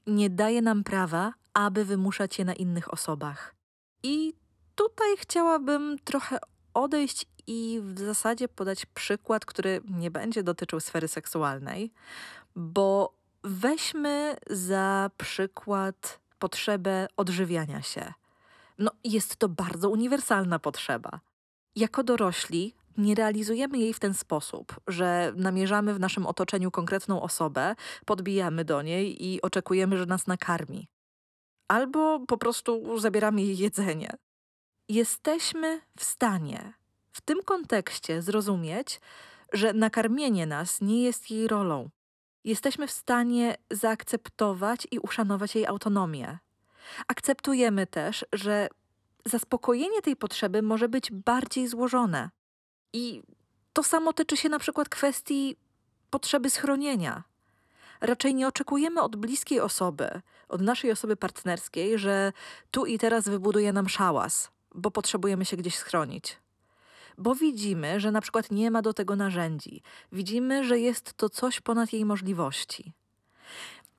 nie 0.06 0.30
daje 0.30 0.62
nam 0.62 0.84
prawa, 0.84 1.32
aby 1.54 1.84
wymuszać 1.84 2.38
je 2.38 2.44
na 2.44 2.54
innych 2.54 2.92
osobach. 2.92 3.54
I 4.02 4.34
tutaj 4.74 5.16
chciałabym 5.18 5.98
trochę 6.04 6.38
odejść 6.74 7.26
i 7.46 7.80
w 7.82 7.98
zasadzie 7.98 8.48
podać 8.48 8.86
przykład, 8.86 9.44
który 9.44 9.80
nie 9.88 10.10
będzie 10.10 10.42
dotyczył 10.42 10.80
sfery 10.80 11.08
seksualnej, 11.08 11.92
bo 12.56 13.14
weźmy 13.44 14.36
za 14.50 15.10
przykład 15.16 16.20
potrzebę 16.38 17.06
odżywiania 17.16 17.82
się. 17.82 18.12
No, 18.80 18.90
jest 19.04 19.36
to 19.36 19.48
bardzo 19.48 19.90
uniwersalna 19.90 20.58
potrzeba. 20.58 21.20
Jako 21.76 22.04
dorośli 22.04 22.74
nie 22.98 23.14
realizujemy 23.14 23.78
jej 23.78 23.94
w 23.94 24.00
ten 24.00 24.14
sposób, 24.14 24.80
że 24.86 25.32
namierzamy 25.36 25.94
w 25.94 26.00
naszym 26.00 26.26
otoczeniu 26.26 26.70
konkretną 26.70 27.22
osobę, 27.22 27.74
podbijamy 28.04 28.64
do 28.64 28.82
niej 28.82 29.26
i 29.26 29.42
oczekujemy, 29.42 29.98
że 29.98 30.06
nas 30.06 30.26
nakarmi. 30.26 30.88
Albo 31.68 32.20
po 32.26 32.38
prostu 32.38 32.98
zabieramy 32.98 33.42
jej 33.42 33.58
jedzenie. 33.58 34.10
Jesteśmy 34.88 35.80
w 35.98 36.04
stanie 36.04 36.72
w 37.12 37.20
tym 37.20 37.38
kontekście 37.44 38.22
zrozumieć, 38.22 39.00
że 39.52 39.72
nakarmienie 39.72 40.46
nas 40.46 40.80
nie 40.80 41.02
jest 41.02 41.30
jej 41.30 41.48
rolą. 41.48 41.90
Jesteśmy 42.44 42.86
w 42.86 42.90
stanie 42.90 43.56
zaakceptować 43.70 44.88
i 44.90 44.98
uszanować 44.98 45.54
jej 45.54 45.66
autonomię. 45.66 46.38
Akceptujemy 47.08 47.86
też, 47.86 48.24
że 48.32 48.68
zaspokojenie 49.24 50.02
tej 50.02 50.16
potrzeby 50.16 50.62
może 50.62 50.88
być 50.88 51.12
bardziej 51.12 51.68
złożone. 51.68 52.30
I 52.92 53.22
to 53.72 53.82
samo 53.82 54.12
tyczy 54.12 54.36
się 54.36 54.48
na 54.48 54.58
przykład 54.58 54.88
kwestii 54.88 55.56
potrzeby 56.10 56.50
schronienia. 56.50 57.22
Raczej 58.00 58.34
nie 58.34 58.48
oczekujemy 58.48 59.02
od 59.02 59.16
bliskiej 59.16 59.60
osoby, 59.60 60.20
od 60.48 60.60
naszej 60.60 60.92
osoby 60.92 61.16
partnerskiej, 61.16 61.98
że 61.98 62.32
tu 62.70 62.86
i 62.86 62.98
teraz 62.98 63.28
wybuduje 63.28 63.72
nam 63.72 63.88
szałas, 63.88 64.50
bo 64.74 64.90
potrzebujemy 64.90 65.44
się 65.44 65.56
gdzieś 65.56 65.76
schronić. 65.76 66.38
Bo 67.18 67.34
widzimy, 67.34 68.00
że 68.00 68.10
na 68.10 68.20
przykład 68.20 68.50
nie 68.50 68.70
ma 68.70 68.82
do 68.82 68.94
tego 68.94 69.16
narzędzi, 69.16 69.82
widzimy, 70.12 70.64
że 70.64 70.78
jest 70.78 71.12
to 71.12 71.28
coś 71.28 71.60
ponad 71.60 71.92
jej 71.92 72.04
możliwości. 72.04 72.92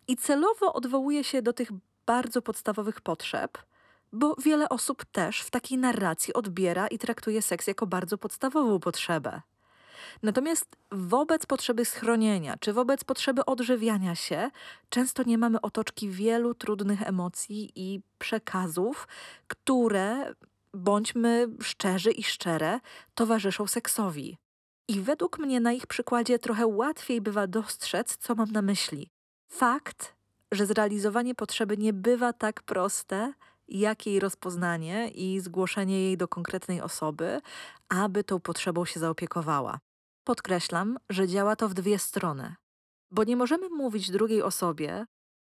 I 0.07 0.17
celowo 0.17 0.73
odwołuje 0.73 1.23
się 1.23 1.41
do 1.41 1.53
tych 1.53 1.71
bardzo 2.05 2.41
podstawowych 2.41 3.01
potrzeb, 3.01 3.57
bo 4.13 4.35
wiele 4.43 4.69
osób 4.69 5.05
też 5.05 5.41
w 5.41 5.49
takiej 5.51 5.77
narracji 5.77 6.33
odbiera 6.33 6.87
i 6.87 6.99
traktuje 6.99 7.41
seks 7.41 7.67
jako 7.67 7.87
bardzo 7.87 8.17
podstawową 8.17 8.79
potrzebę. 8.79 9.41
Natomiast 10.23 10.75
wobec 10.91 11.45
potrzeby 11.45 11.85
schronienia 11.85 12.57
czy 12.59 12.73
wobec 12.73 13.03
potrzeby 13.03 13.45
odżywiania 13.45 14.15
się, 14.15 14.51
często 14.89 15.23
nie 15.23 15.37
mamy 15.37 15.61
otoczki 15.61 16.09
wielu 16.09 16.53
trudnych 16.53 17.01
emocji 17.01 17.71
i 17.75 18.01
przekazów, 18.19 19.07
które, 19.47 20.35
bądźmy 20.73 21.47
szczerzy 21.61 22.11
i 22.11 22.23
szczere, 22.23 22.79
towarzyszą 23.15 23.67
seksowi. 23.67 24.37
I 24.87 24.99
według 24.99 25.39
mnie 25.39 25.59
na 25.59 25.71
ich 25.71 25.87
przykładzie 25.87 26.39
trochę 26.39 26.67
łatwiej 26.67 27.21
bywa 27.21 27.47
dostrzec, 27.47 28.17
co 28.17 28.35
mam 28.35 28.51
na 28.51 28.61
myśli. 28.61 29.09
Fakt, 29.49 30.15
że 30.51 30.65
zrealizowanie 30.65 31.35
potrzeby 31.35 31.77
nie 31.77 31.93
bywa 31.93 32.33
tak 32.33 32.63
proste, 32.63 33.33
jak 33.67 34.05
jej 34.05 34.19
rozpoznanie 34.19 35.09
i 35.09 35.39
zgłoszenie 35.39 36.03
jej 36.03 36.17
do 36.17 36.27
konkretnej 36.27 36.81
osoby, 36.81 37.41
aby 37.89 38.23
tą 38.23 38.39
potrzebą 38.39 38.85
się 38.85 38.99
zaopiekowała. 38.99 39.79
Podkreślam, 40.23 40.97
że 41.09 41.27
działa 41.27 41.55
to 41.55 41.69
w 41.69 41.73
dwie 41.73 41.99
strony, 41.99 42.55
bo 43.11 43.23
nie 43.23 43.35
możemy 43.35 43.69
mówić 43.69 44.11
drugiej 44.11 44.41
osobie, 44.41 45.05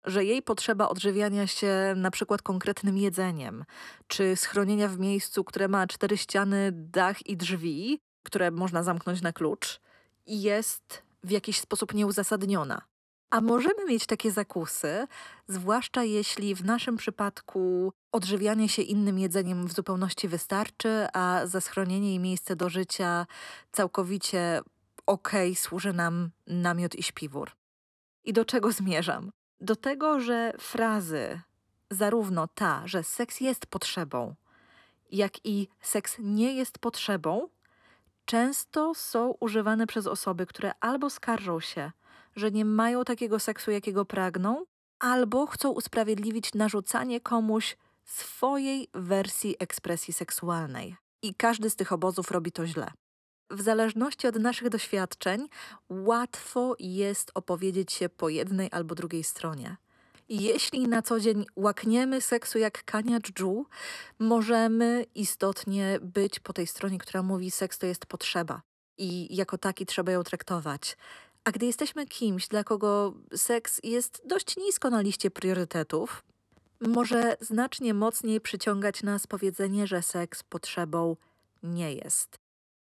że 0.06 0.26
jej 0.26 0.42
potrzeba 0.42 0.90
odżywiania 0.90 1.48
się 1.48 1.94
na 1.96 2.12
przykład 2.12 2.42
konkretnym 2.42 2.98
jedzeniem, 2.98 3.66
czy 4.08 4.36
schronienia 4.36 4.88
w 4.88 5.00
miejscu, 5.00 5.44
które 5.44 5.68
ma 5.68 5.88
cztery 5.88 6.18
ściany, 6.18 6.72
dach 6.74 7.28
i 7.28 7.38
drzwi, 7.38 8.00
które 8.24 8.52
można 8.52 8.84
zamknąć 8.84 9.22
na 9.22 9.34
klucz, 9.34 9.82
jest 10.26 11.04
w 11.24 11.32
jakiś 11.32 11.60
sposób 11.60 11.94
nieuzasadniona. 11.94 12.82
A 13.34 13.42
możemy 13.42 13.86
mieć 13.86 14.06
takie 14.06 14.32
zakusy, 14.32 15.08
zwłaszcza 15.48 16.04
jeśli 16.04 16.56
w 16.56 16.66
naszym 16.66 16.98
przypadku 16.98 17.94
odżywianie 18.12 18.70
się 18.70 18.82
innym 18.82 19.20
jedzeniem 19.20 19.68
w 19.68 19.74
zupełności 19.74 20.28
wystarczy, 20.28 21.08
a 21.14 21.42
za 21.46 21.62
schronienie 21.62 22.16
i 22.16 22.20
miejsce 22.20 22.56
do 22.56 22.70
życia 22.70 23.26
całkowicie 23.72 24.62
okej 25.06 25.52
okay, 25.52 25.62
służy 25.62 25.94
nam 25.94 26.30
namiot 26.48 26.96
i 26.96 27.04
śpiwór. 27.04 27.52
I 28.24 28.34
do 28.34 28.46
czego 28.46 28.72
zmierzam? 28.72 29.32
Do 29.62 29.76
tego, 29.76 30.20
że 30.20 30.54
frazy, 30.60 31.42
zarówno 31.92 32.48
ta, 32.48 32.82
że 32.86 33.04
seks 33.04 33.42
jest 33.42 33.66
potrzebą, 33.66 34.36
jak 35.12 35.46
i 35.46 35.68
seks 35.82 36.16
nie 36.20 36.54
jest 36.54 36.80
potrzebą, 36.80 37.48
często 38.26 38.94
są 38.96 39.34
używane 39.40 39.88
przez 39.88 40.08
osoby, 40.08 40.46
które 40.46 40.72
albo 40.80 41.10
skarżą 41.10 41.60
się, 41.60 41.92
że 42.36 42.52
nie 42.52 42.66
mają 42.66 43.04
takiego 43.04 43.40
seksu, 43.40 43.72
jakiego 43.72 44.06
pragną, 44.06 44.66
albo 45.00 45.46
chcą 45.46 45.70
usprawiedliwić 45.70 46.54
narzucanie 46.54 47.22
komuś 47.22 47.78
swojej 48.06 48.88
wersji 48.94 49.56
ekspresji 49.60 50.14
seksualnej. 50.14 50.96
I 51.22 51.36
każdy 51.36 51.70
z 51.70 51.76
tych 51.76 51.92
obozów 51.92 52.32
robi 52.32 52.52
to 52.52 52.68
źle. 52.68 52.92
W 53.50 53.62
zależności 53.62 54.28
od 54.28 54.36
naszych 54.36 54.70
doświadczeń, 54.70 55.48
łatwo 55.90 56.76
jest 56.80 57.32
opowiedzieć 57.34 57.94
się 57.94 58.10
po 58.10 58.30
jednej 58.30 58.70
albo 58.72 58.96
drugiej 58.96 59.24
stronie. 59.24 59.78
Jeśli 60.30 60.88
na 60.88 61.02
co 61.02 61.20
dzień 61.20 61.46
łakniemy 61.56 62.22
seksu 62.22 62.60
jak 62.60 62.84
kania 62.84 63.20
dżdżu, 63.20 63.66
możemy 64.20 65.06
istotnie 65.16 66.00
być 66.02 66.40
po 66.40 66.54
tej 66.54 66.68
stronie, 66.68 66.98
która 66.98 67.24
mówi 67.24 67.52
seks 67.52 67.78
to 67.78 67.86
jest 67.86 68.06
potrzeba 68.06 68.62
i 68.98 69.36
jako 69.36 69.58
taki 69.58 69.86
trzeba 69.86 70.12
ją 70.12 70.24
traktować. 70.24 70.98
A 71.44 71.52
gdy 71.52 71.66
jesteśmy 71.66 72.06
kimś, 72.06 72.48
dla 72.48 72.64
kogo 72.64 73.14
seks 73.36 73.80
jest 73.84 74.22
dość 74.26 74.58
nisko 74.58 74.90
na 74.90 75.02
liście 75.02 75.32
priorytetów, 75.32 76.24
może 76.82 77.38
znacznie 77.42 77.94
mocniej 77.94 78.42
przyciągać 78.42 79.04
nas 79.04 79.28
powiedzenie, 79.28 79.88
że 79.88 80.02
seks 80.02 80.44
potrzebą 80.44 81.16
nie 81.64 81.94
jest. 81.94 82.40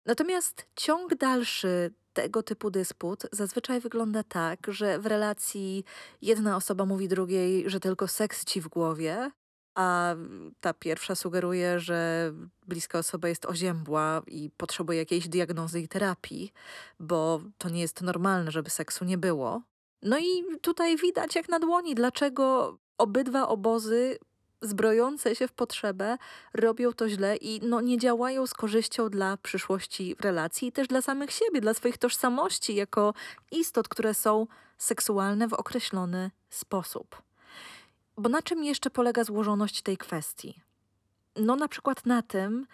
Natomiast 0.07 0.67
ciąg 0.77 1.15
dalszy 1.15 1.95
tego 2.13 2.43
typu 2.43 2.71
dysput 2.71 3.27
zazwyczaj 3.33 3.81
wygląda 3.81 4.23
tak, 4.23 4.59
że 4.69 4.99
w 4.99 5.07
relacji 5.07 5.85
jedna 6.23 6.57
osoba 6.57 6.87
mówi 6.87 7.09
drugiej, 7.09 7.71
że 7.71 7.81
tylko 7.81 8.09
seks 8.09 8.45
ci 8.45 8.61
w 8.61 8.69
głowie, 8.69 9.31
a 9.75 10.15
ta 10.61 10.75
pierwsza 10.75 11.15
sugeruje, 11.15 11.81
że 11.81 12.33
bliska 12.67 12.99
osoba 12.99 13.29
jest 13.29 13.47
oziębła 13.47 14.23
i 14.27 14.51
potrzebuje 14.57 14.99
jakiejś 14.99 15.29
diagnozy 15.29 15.81
i 15.81 15.89
terapii, 15.89 16.53
bo 17.01 17.41
to 17.59 17.69
nie 17.69 17.81
jest 17.81 18.03
normalne, 18.03 18.51
żeby 18.51 18.71
seksu 18.71 19.05
nie 19.05 19.19
było. 19.19 19.63
No 20.03 20.19
i 20.19 20.45
tutaj 20.63 20.97
widać 20.97 21.35
jak 21.35 21.49
na 21.49 21.59
dłoni, 21.59 21.95
dlaczego 21.95 22.77
obydwa 22.99 23.49
obozy 23.49 24.19
zbrojące 24.63 25.37
się 25.37 25.49
w 25.49 25.53
potrzebę 25.53 26.19
robią 26.55 26.93
to 26.93 27.09
źle 27.09 27.37
i 27.37 27.61
no, 27.67 27.81
nie 27.81 27.99
działają 27.99 28.47
z 28.47 28.55
korzyścią 28.55 29.09
dla 29.09 29.37
przyszłości 29.37 30.17
relacji 30.21 30.69
i 30.69 30.73
też 30.73 30.89
dla 30.89 31.03
samych 31.03 31.31
siebie, 31.31 31.61
dla 31.61 31.75
swoich 31.75 31.99
tożsamości 31.99 32.75
jako 32.75 33.15
istot, 33.51 33.89
które 33.89 34.15
są 34.15 34.47
seksualne 34.79 35.49
w 35.49 35.53
określony 35.53 36.31
sposób. 36.51 37.23
Bo 38.21 38.29
na 38.29 38.43
czym 38.43 38.65
jeszcze 38.65 38.91
polega 38.91 39.25
złożoność 39.25 39.83
tej 39.83 39.97
kwestii? 39.97 40.61
No, 41.37 41.57
na 41.57 41.69
przykład 41.69 42.07
na 42.07 42.23
tym, 42.23 42.67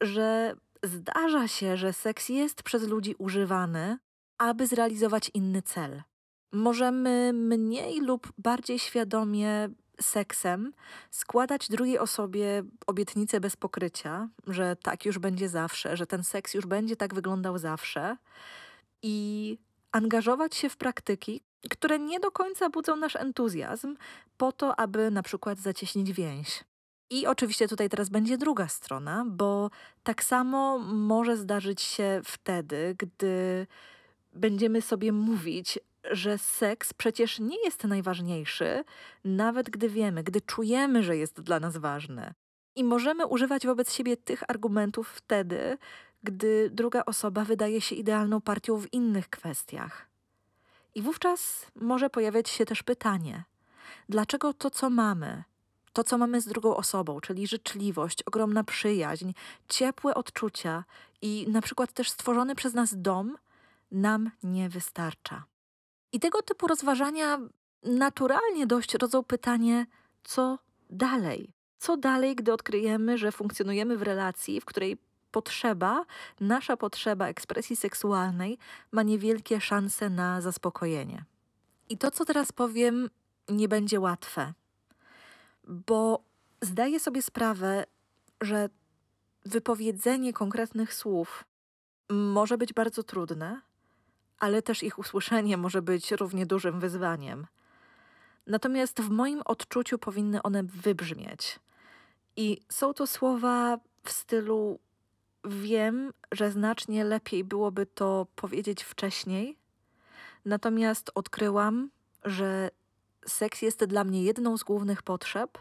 że 0.00 0.54
zdarza 0.82 1.48
się, 1.48 1.76
że 1.76 1.92
seks 1.92 2.28
jest 2.28 2.62
przez 2.62 2.88
ludzi 2.88 3.14
używany, 3.18 3.98
aby 4.38 4.66
zrealizować 4.66 5.30
inny 5.34 5.62
cel. 5.62 6.02
Możemy 6.52 7.32
mniej 7.32 8.00
lub 8.00 8.32
bardziej 8.38 8.78
świadomie 8.78 9.68
seksem 10.00 10.72
składać 11.10 11.68
drugiej 11.68 11.98
osobie 11.98 12.62
obietnicę 12.86 13.40
bez 13.40 13.56
pokrycia, 13.56 14.28
że 14.46 14.76
tak 14.76 15.04
już 15.04 15.18
będzie 15.18 15.48
zawsze, 15.48 15.96
że 15.96 16.06
ten 16.06 16.24
seks 16.24 16.54
już 16.54 16.66
będzie 16.66 16.96
tak 16.96 17.14
wyglądał 17.14 17.58
zawsze 17.58 18.16
i 19.02 19.58
angażować 19.92 20.54
się 20.54 20.68
w 20.68 20.76
praktyki, 20.76 21.40
które 21.70 21.98
nie 21.98 22.20
do 22.20 22.30
końca 22.30 22.70
budzą 22.70 22.96
nasz 22.96 23.16
entuzjazm, 23.16 23.96
po 24.36 24.52
to, 24.52 24.80
aby 24.80 25.10
na 25.10 25.22
przykład 25.22 25.58
zacieśnić 25.58 26.12
więź. 26.12 26.64
I 27.10 27.26
oczywiście 27.26 27.68
tutaj 27.68 27.88
teraz 27.88 28.08
będzie 28.08 28.38
druga 28.38 28.68
strona, 28.68 29.24
bo 29.26 29.70
tak 30.02 30.24
samo 30.24 30.78
może 30.78 31.36
zdarzyć 31.36 31.82
się 31.82 32.20
wtedy, 32.24 32.96
gdy 32.98 33.66
będziemy 34.32 34.82
sobie 34.82 35.12
mówić, 35.12 35.78
że 36.10 36.38
seks 36.38 36.94
przecież 36.94 37.38
nie 37.38 37.64
jest 37.64 37.84
najważniejszy, 37.84 38.84
nawet 39.24 39.70
gdy 39.70 39.88
wiemy, 39.88 40.22
gdy 40.22 40.40
czujemy, 40.40 41.02
że 41.02 41.16
jest 41.16 41.40
dla 41.40 41.60
nas 41.60 41.76
ważny. 41.76 42.34
I 42.76 42.84
możemy 42.84 43.26
używać 43.26 43.66
wobec 43.66 43.92
siebie 43.92 44.16
tych 44.16 44.50
argumentów 44.50 45.08
wtedy, 45.08 45.78
gdy 46.22 46.70
druga 46.72 47.04
osoba 47.04 47.44
wydaje 47.44 47.80
się 47.80 47.94
idealną 47.94 48.40
partią 48.40 48.76
w 48.76 48.92
innych 48.92 49.28
kwestiach. 49.28 50.09
I 50.94 51.02
wówczas 51.02 51.66
może 51.74 52.10
pojawiać 52.10 52.48
się 52.48 52.66
też 52.66 52.82
pytanie: 52.82 53.44
dlaczego 54.08 54.54
to, 54.54 54.70
co 54.70 54.90
mamy, 54.90 55.44
to, 55.92 56.04
co 56.04 56.18
mamy 56.18 56.40
z 56.40 56.46
drugą 56.46 56.76
osobą, 56.76 57.20
czyli 57.20 57.46
życzliwość, 57.46 58.22
ogromna 58.22 58.64
przyjaźń, 58.64 59.32
ciepłe 59.68 60.14
odczucia 60.14 60.84
i 61.22 61.46
na 61.48 61.60
przykład 61.60 61.92
też 61.92 62.10
stworzony 62.10 62.54
przez 62.54 62.74
nas 62.74 63.02
dom, 63.02 63.38
nam 63.90 64.30
nie 64.42 64.68
wystarcza? 64.68 65.44
I 66.12 66.20
tego 66.20 66.42
typu 66.42 66.66
rozważania 66.66 67.38
naturalnie 67.82 68.66
dość 68.66 68.94
rodzą 68.94 69.22
pytanie, 69.22 69.86
co 70.24 70.58
dalej? 70.90 71.52
Co 71.78 71.96
dalej, 71.96 72.36
gdy 72.36 72.52
odkryjemy, 72.52 73.18
że 73.18 73.32
funkcjonujemy 73.32 73.96
w 73.96 74.02
relacji, 74.02 74.60
w 74.60 74.64
której 74.64 74.98
potrzeba, 75.30 76.04
nasza 76.40 76.76
potrzeba 76.76 77.26
ekspresji 77.26 77.76
seksualnej 77.76 78.58
ma 78.92 79.02
niewielkie 79.02 79.60
szanse 79.60 80.10
na 80.10 80.40
zaspokojenie. 80.40 81.24
I 81.88 81.98
to, 81.98 82.10
co 82.10 82.24
teraz 82.24 82.52
powiem, 82.52 83.10
nie 83.48 83.68
będzie 83.68 84.00
łatwe, 84.00 84.52
bo 85.64 86.24
zdaję 86.62 87.00
sobie 87.00 87.22
sprawę, 87.22 87.84
że 88.40 88.68
wypowiedzenie 89.44 90.32
konkretnych 90.32 90.94
słów 90.94 91.44
może 92.10 92.58
być 92.58 92.72
bardzo 92.72 93.02
trudne, 93.02 93.60
ale 94.38 94.62
też 94.62 94.82
ich 94.82 94.98
usłyszenie 94.98 95.56
może 95.56 95.82
być 95.82 96.12
równie 96.12 96.46
dużym 96.46 96.80
wyzwaniem. 96.80 97.46
Natomiast 98.46 99.00
w 99.00 99.10
moim 99.10 99.42
odczuciu 99.44 99.98
powinny 99.98 100.42
one 100.42 100.62
wybrzmieć. 100.62 101.60
I 102.36 102.60
są 102.68 102.94
to 102.94 103.06
słowa 103.06 103.78
w 104.04 104.10
stylu: 104.10 104.78
Wiem, 105.44 106.12
że 106.32 106.50
znacznie 106.50 107.04
lepiej 107.04 107.44
byłoby 107.44 107.86
to 107.86 108.26
powiedzieć 108.36 108.82
wcześniej, 108.84 109.58
natomiast 110.44 111.10
odkryłam, 111.14 111.90
że 112.24 112.70
seks 113.26 113.62
jest 113.62 113.84
dla 113.84 114.04
mnie 114.04 114.22
jedną 114.22 114.56
z 114.56 114.62
głównych 114.62 115.02
potrzeb, 115.02 115.58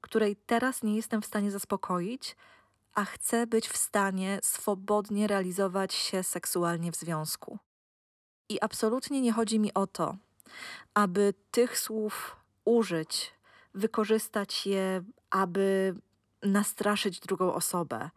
której 0.00 0.36
teraz 0.36 0.82
nie 0.82 0.96
jestem 0.96 1.22
w 1.22 1.26
stanie 1.26 1.50
zaspokoić, 1.50 2.36
a 2.94 3.04
chcę 3.04 3.46
być 3.46 3.68
w 3.68 3.76
stanie 3.76 4.38
swobodnie 4.42 5.26
realizować 5.26 5.94
się 5.94 6.22
seksualnie 6.22 6.92
w 6.92 6.96
związku. 6.96 7.58
I 8.48 8.60
absolutnie 8.60 9.20
nie 9.20 9.32
chodzi 9.32 9.58
mi 9.58 9.74
o 9.74 9.86
to, 9.86 10.16
aby 10.94 11.34
tych 11.50 11.78
słów 11.78 12.36
użyć, 12.64 13.34
wykorzystać 13.74 14.66
je, 14.66 15.02
aby 15.30 15.94
nastraszyć 16.42 17.20
drugą 17.20 17.54
osobę, 17.54 18.10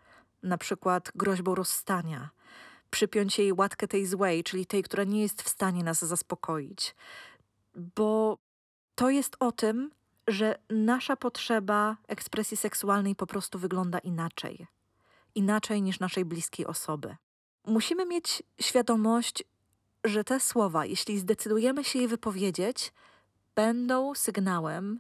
na 0.43 0.57
przykład 0.57 1.11
groźbą 1.15 1.55
rozstania, 1.55 2.29
przypiąć 2.89 3.39
jej 3.39 3.53
łatkę 3.53 3.87
tej 3.87 4.05
złej, 4.05 4.43
czyli 4.43 4.65
tej, 4.65 4.83
która 4.83 5.03
nie 5.03 5.21
jest 5.21 5.41
w 5.41 5.49
stanie 5.49 5.83
nas 5.83 6.05
zaspokoić. 6.05 6.95
Bo 7.75 8.37
to 8.95 9.09
jest 9.09 9.35
o 9.39 9.51
tym, 9.51 9.91
że 10.27 10.55
nasza 10.69 11.15
potrzeba 11.15 11.97
ekspresji 12.07 12.57
seksualnej 12.57 13.15
po 13.15 13.27
prostu 13.27 13.59
wygląda 13.59 13.99
inaczej. 13.99 14.67
Inaczej 15.35 15.81
niż 15.81 15.99
naszej 15.99 16.25
bliskiej 16.25 16.65
osoby. 16.65 17.15
Musimy 17.65 18.05
mieć 18.05 18.43
świadomość, 18.61 19.43
że 20.03 20.23
te 20.23 20.39
słowa, 20.39 20.85
jeśli 20.85 21.19
zdecydujemy 21.19 21.83
się 21.83 21.99
je 21.99 22.07
wypowiedzieć, 22.07 22.93
będą 23.55 24.15
sygnałem, 24.15 24.99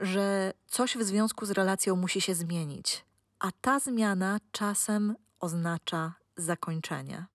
że 0.00 0.52
coś 0.66 0.96
w 0.96 1.02
związku 1.02 1.46
z 1.46 1.50
relacją 1.50 1.96
musi 1.96 2.20
się 2.20 2.34
zmienić, 2.34 3.04
a 3.44 3.52
ta 3.60 3.78
zmiana 3.78 4.38
czasem 4.52 5.14
oznacza 5.40 6.14
zakończenie. 6.36 7.26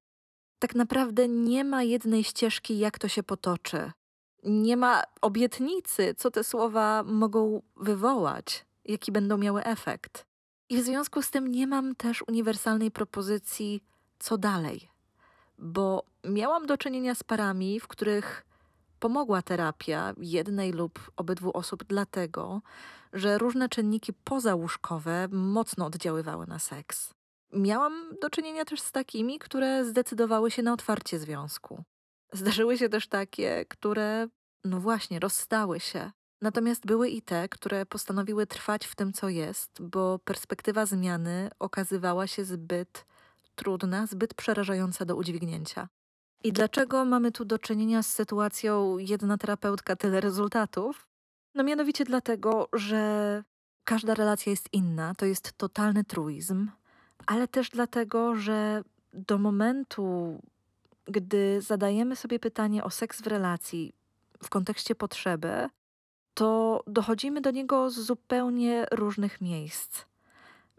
Tak 0.59 0.75
naprawdę 0.75 1.27
nie 1.27 1.63
ma 1.63 1.83
jednej 1.83 2.23
ścieżki, 2.23 2.79
jak 2.79 2.99
to 2.99 3.07
się 3.07 3.23
potoczy. 3.23 3.91
Nie 4.43 4.77
ma 4.77 5.03
obietnicy, 5.21 6.15
co 6.17 6.31
te 6.31 6.43
słowa 6.43 7.03
mogą 7.03 7.61
wywołać, 7.75 8.65
jaki 8.85 9.11
będą 9.11 9.37
miały 9.37 9.63
efekt. 9.63 10.25
I 10.69 10.77
w 10.77 10.85
związku 10.85 11.21
z 11.21 11.31
tym 11.31 11.47
nie 11.47 11.67
mam 11.67 11.95
też 11.95 12.23
uniwersalnej 12.27 12.91
propozycji, 12.91 13.83
co 14.19 14.37
dalej. 14.37 14.89
Bo 15.57 16.03
miałam 16.23 16.65
do 16.65 16.77
czynienia 16.77 17.15
z 17.15 17.23
parami, 17.23 17.79
w 17.79 17.87
których 17.87 18.45
pomogła 18.99 19.41
terapia 19.41 20.13
jednej 20.17 20.71
lub 20.71 21.11
obydwu 21.15 21.51
osób, 21.57 21.83
dlatego, 21.83 22.61
że 23.13 23.37
różne 23.37 23.69
czynniki 23.69 24.13
pozałóżkowe 24.13 25.27
mocno 25.31 25.85
oddziaływały 25.85 26.47
na 26.47 26.59
seks. 26.59 27.13
Miałam 27.53 28.15
do 28.21 28.29
czynienia 28.29 28.65
też 28.65 28.81
z 28.81 28.91
takimi, 28.91 29.39
które 29.39 29.85
zdecydowały 29.85 30.51
się 30.51 30.63
na 30.63 30.73
otwarcie 30.73 31.19
związku. 31.19 31.83
Zdarzyły 32.33 32.77
się 32.77 32.89
też 32.89 33.07
takie, 33.07 33.65
które, 33.65 34.27
no 34.63 34.79
właśnie, 34.79 35.19
rozstały 35.19 35.79
się. 35.79 36.11
Natomiast 36.41 36.85
były 36.85 37.09
i 37.09 37.21
te, 37.21 37.49
które 37.49 37.85
postanowiły 37.85 38.47
trwać 38.47 38.85
w 38.85 38.95
tym, 38.95 39.13
co 39.13 39.29
jest, 39.29 39.81
bo 39.81 40.19
perspektywa 40.19 40.85
zmiany 40.85 41.49
okazywała 41.59 42.27
się 42.27 42.45
zbyt 42.45 43.05
trudna, 43.55 44.07
zbyt 44.07 44.33
przerażająca 44.33 45.05
do 45.05 45.15
udźwignięcia. 45.15 45.87
I 46.43 46.53
dlaczego 46.53 47.05
mamy 47.05 47.31
tu 47.31 47.45
do 47.45 47.59
czynienia 47.59 48.03
z 48.03 48.07
sytuacją 48.07 48.97
jedna 48.97 49.37
terapeutka, 49.37 49.95
tyle 49.95 50.21
rezultatów? 50.21 51.08
No 51.55 51.63
mianowicie 51.63 52.05
dlatego, 52.05 52.69
że 52.73 53.43
każda 53.83 54.13
relacja 54.13 54.49
jest 54.49 54.69
inna, 54.73 55.15
to 55.15 55.25
jest 55.25 55.53
totalny 55.57 56.03
truizm, 56.03 56.69
ale 57.25 57.47
też 57.47 57.69
dlatego, 57.69 58.35
że 58.35 58.83
do 59.13 59.37
momentu, 59.37 60.39
gdy 61.05 61.61
zadajemy 61.61 62.15
sobie 62.15 62.39
pytanie 62.39 62.83
o 62.83 62.89
seks 62.89 63.21
w 63.21 63.27
relacji 63.27 63.93
w 64.43 64.49
kontekście 64.49 64.95
potrzeby, 64.95 65.69
to 66.33 66.83
dochodzimy 66.87 67.41
do 67.41 67.51
niego 67.51 67.89
z 67.89 67.99
zupełnie 67.99 68.85
różnych 68.91 69.41
miejsc. 69.41 70.05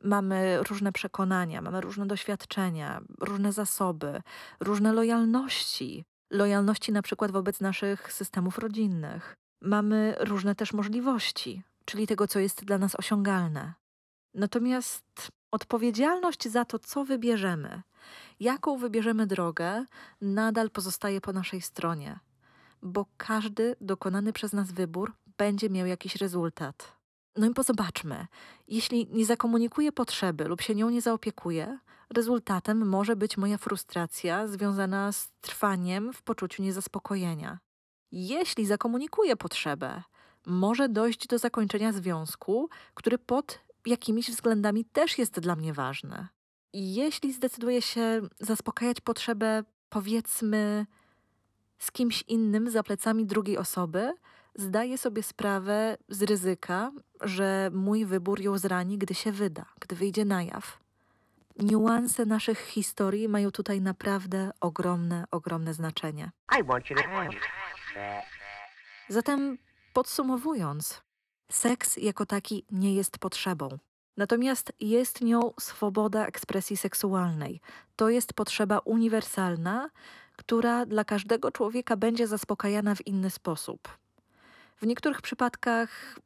Mamy 0.03 0.63
różne 0.63 0.93
przekonania, 0.93 1.63
mamy 1.63 1.81
różne 1.81 2.07
doświadczenia, 2.07 3.01
różne 3.21 3.53
zasoby, 3.53 4.23
różne 4.61 4.93
lojalności. 4.93 6.05
Lojalności 6.31 6.93
na 6.93 7.03
przykład 7.03 7.31
wobec 7.31 7.61
naszych 7.61 8.13
systemów 8.13 8.59
rodzinnych. 8.59 9.37
Mamy 9.61 10.15
różne 10.21 10.55
też 10.55 10.73
możliwości, 10.73 11.63
czyli 11.85 12.07
tego, 12.07 12.27
co 12.29 12.39
jest 12.39 12.65
dla 12.65 12.79
nas 12.79 12.95
osiągalne. 12.95 13.75
Natomiast 14.35 15.33
odpowiedzialność 15.51 16.49
za 16.49 16.65
to, 16.65 16.79
co 16.79 17.05
wybierzemy, 17.05 17.83
jaką 18.41 18.79
wybierzemy 18.79 19.27
drogę, 19.27 19.85
nadal 20.21 20.71
pozostaje 20.71 21.21
po 21.21 21.33
naszej 21.33 21.61
stronie, 21.61 22.19
bo 22.83 23.07
każdy 23.17 23.77
dokonany 23.81 24.33
przez 24.33 24.53
nas 24.53 24.73
wybór 24.73 25.13
będzie 25.39 25.71
miał 25.71 25.87
jakiś 25.87 26.17
rezultat. 26.17 26.93
No 27.37 27.47
i 27.47 27.55
pozobaczmy, 27.55 28.27
jeśli 28.69 29.09
nie 29.13 29.27
zakomunikuję 29.27 29.93
potrzeby 29.93 30.45
lub 30.45 30.61
się 30.61 30.75
nią 30.75 30.91
nie 30.91 31.03
zaopiekuję, 31.03 31.79
rezultatem 32.11 32.89
może 32.89 33.17
być 33.17 33.37
moja 33.37 33.59
frustracja 33.59 34.47
związana 34.47 35.13
z 35.13 35.31
trwaniem 35.41 36.13
w 36.13 36.23
poczuciu 36.23 36.63
niezaspokojenia. 36.63 37.59
Jeśli 38.13 38.67
zakomunikuję 38.67 39.37
potrzebę, 39.37 40.03
może 40.47 40.89
dojść 40.89 41.27
do 41.27 41.39
zakończenia 41.39 41.93
związku, 41.93 42.69
który 42.95 43.19
pod 43.19 43.59
jakimiś 43.87 44.31
względami 44.31 44.85
też 44.85 45.19
jest 45.19 45.41
dla 45.41 45.57
mnie 45.57 45.73
ważny. 45.73 46.29
Jeśli 46.73 47.33
zdecyduję 47.33 47.83
się 47.83 48.21
zaspokajać 48.41 49.01
potrzebę, 49.01 49.65
powiedzmy, 49.89 50.87
z 51.79 51.93
kimś 51.93 52.25
innym 52.29 52.71
za 52.71 52.83
plecami 52.83 53.27
drugiej 53.27 53.59
osoby, 53.59 54.15
zdaję 54.55 54.99
sobie 54.99 55.23
sprawę 55.23 55.97
z 56.09 56.23
ryzyka, 56.23 56.93
że 57.21 57.71
mój 57.73 58.07
wybór 58.07 58.41
ją 58.41 58.59
zrani, 58.59 58.99
gdy 58.99 59.15
się 59.15 59.33
wyda, 59.33 59.65
gdy 59.81 59.97
wyjdzie 59.97 60.25
na 60.25 60.43
jaw. 60.43 60.81
Niuanse 61.59 62.27
naszych 62.27 62.59
historii 62.59 63.29
mają 63.29 63.51
tutaj 63.51 63.81
naprawdę 63.81 64.51
ogromne, 64.61 65.25
ogromne 65.31 65.75
znaczenie. 65.75 66.31
I 66.61 66.65
want 66.65 66.91
you 66.91 66.97
to. 66.97 67.03
Zatem 69.09 69.59
podsumowując, 69.93 71.03
seks 71.51 71.97
jako 71.97 72.27
taki 72.27 72.65
nie 72.71 72.95
jest 72.95 73.19
potrzebą. 73.19 73.79
Natomiast 74.17 74.73
jest 74.81 75.21
nią 75.21 75.53
swoboda 75.61 76.27
ekspresji 76.27 76.77
seksualnej. 76.77 77.61
To 77.97 78.09
jest 78.09 78.33
potrzeba 78.33 78.79
uniwersalna, 78.79 79.91
która 80.37 80.87
dla 80.87 81.05
każdego 81.05 81.51
człowieka 81.51 81.97
będzie 81.97 82.27
zaspokajana 82.27 82.95
w 82.95 83.07
inny 83.07 83.31
sposób. 83.31 83.89
W 84.77 84.87
niektórych 84.87 85.23
przypadkach 85.23 86.19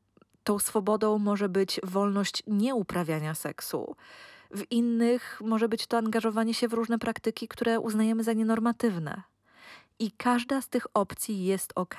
tą 0.45 0.59
swobodą 0.59 1.19
może 1.19 1.49
być 1.49 1.81
wolność 1.85 2.43
nieuprawiania 2.47 3.35
seksu. 3.35 3.97
W 4.51 4.73
innych 4.73 5.41
może 5.45 5.69
być 5.69 5.87
to 5.87 5.99
angażowanie 5.99 6.55
się 6.55 6.69
w 6.69 6.73
różne 6.73 6.99
praktyki, 6.99 7.49
które 7.49 7.81
uznajemy 7.81 8.25
za 8.25 8.33
nienormatywne. 8.33 9.23
I 9.99 10.13
każda 10.13 10.63
z 10.63 10.69
tych 10.69 10.87
opcji 10.95 11.45
jest 11.45 11.73
ok. 11.75 11.97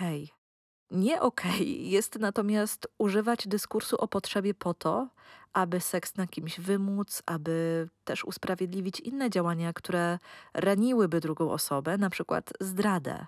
Nie 0.91 1.21
ok 1.21 1.41
jest 1.67 2.19
natomiast 2.19 2.87
używać 2.97 3.47
dyskursu 3.47 3.97
o 3.97 4.07
potrzebie 4.07 4.53
po 4.53 4.73
to, 4.73 5.09
aby 5.53 5.79
seks 5.79 6.15
na 6.15 6.27
kimś 6.27 6.59
wymóc, 6.59 7.23
aby 7.25 7.87
też 8.03 8.25
usprawiedliwić 8.25 8.99
inne 8.99 9.29
działania, 9.29 9.73
które 9.73 10.19
raniłyby 10.53 11.19
drugą 11.19 11.51
osobę, 11.51 11.97
na 11.97 12.09
przykład 12.09 12.53
zdradę. 12.59 13.25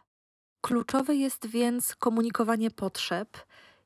Kluczowe 0.62 1.16
jest 1.16 1.46
więc 1.46 1.96
komunikowanie 1.96 2.72
potrzeb 2.72 3.38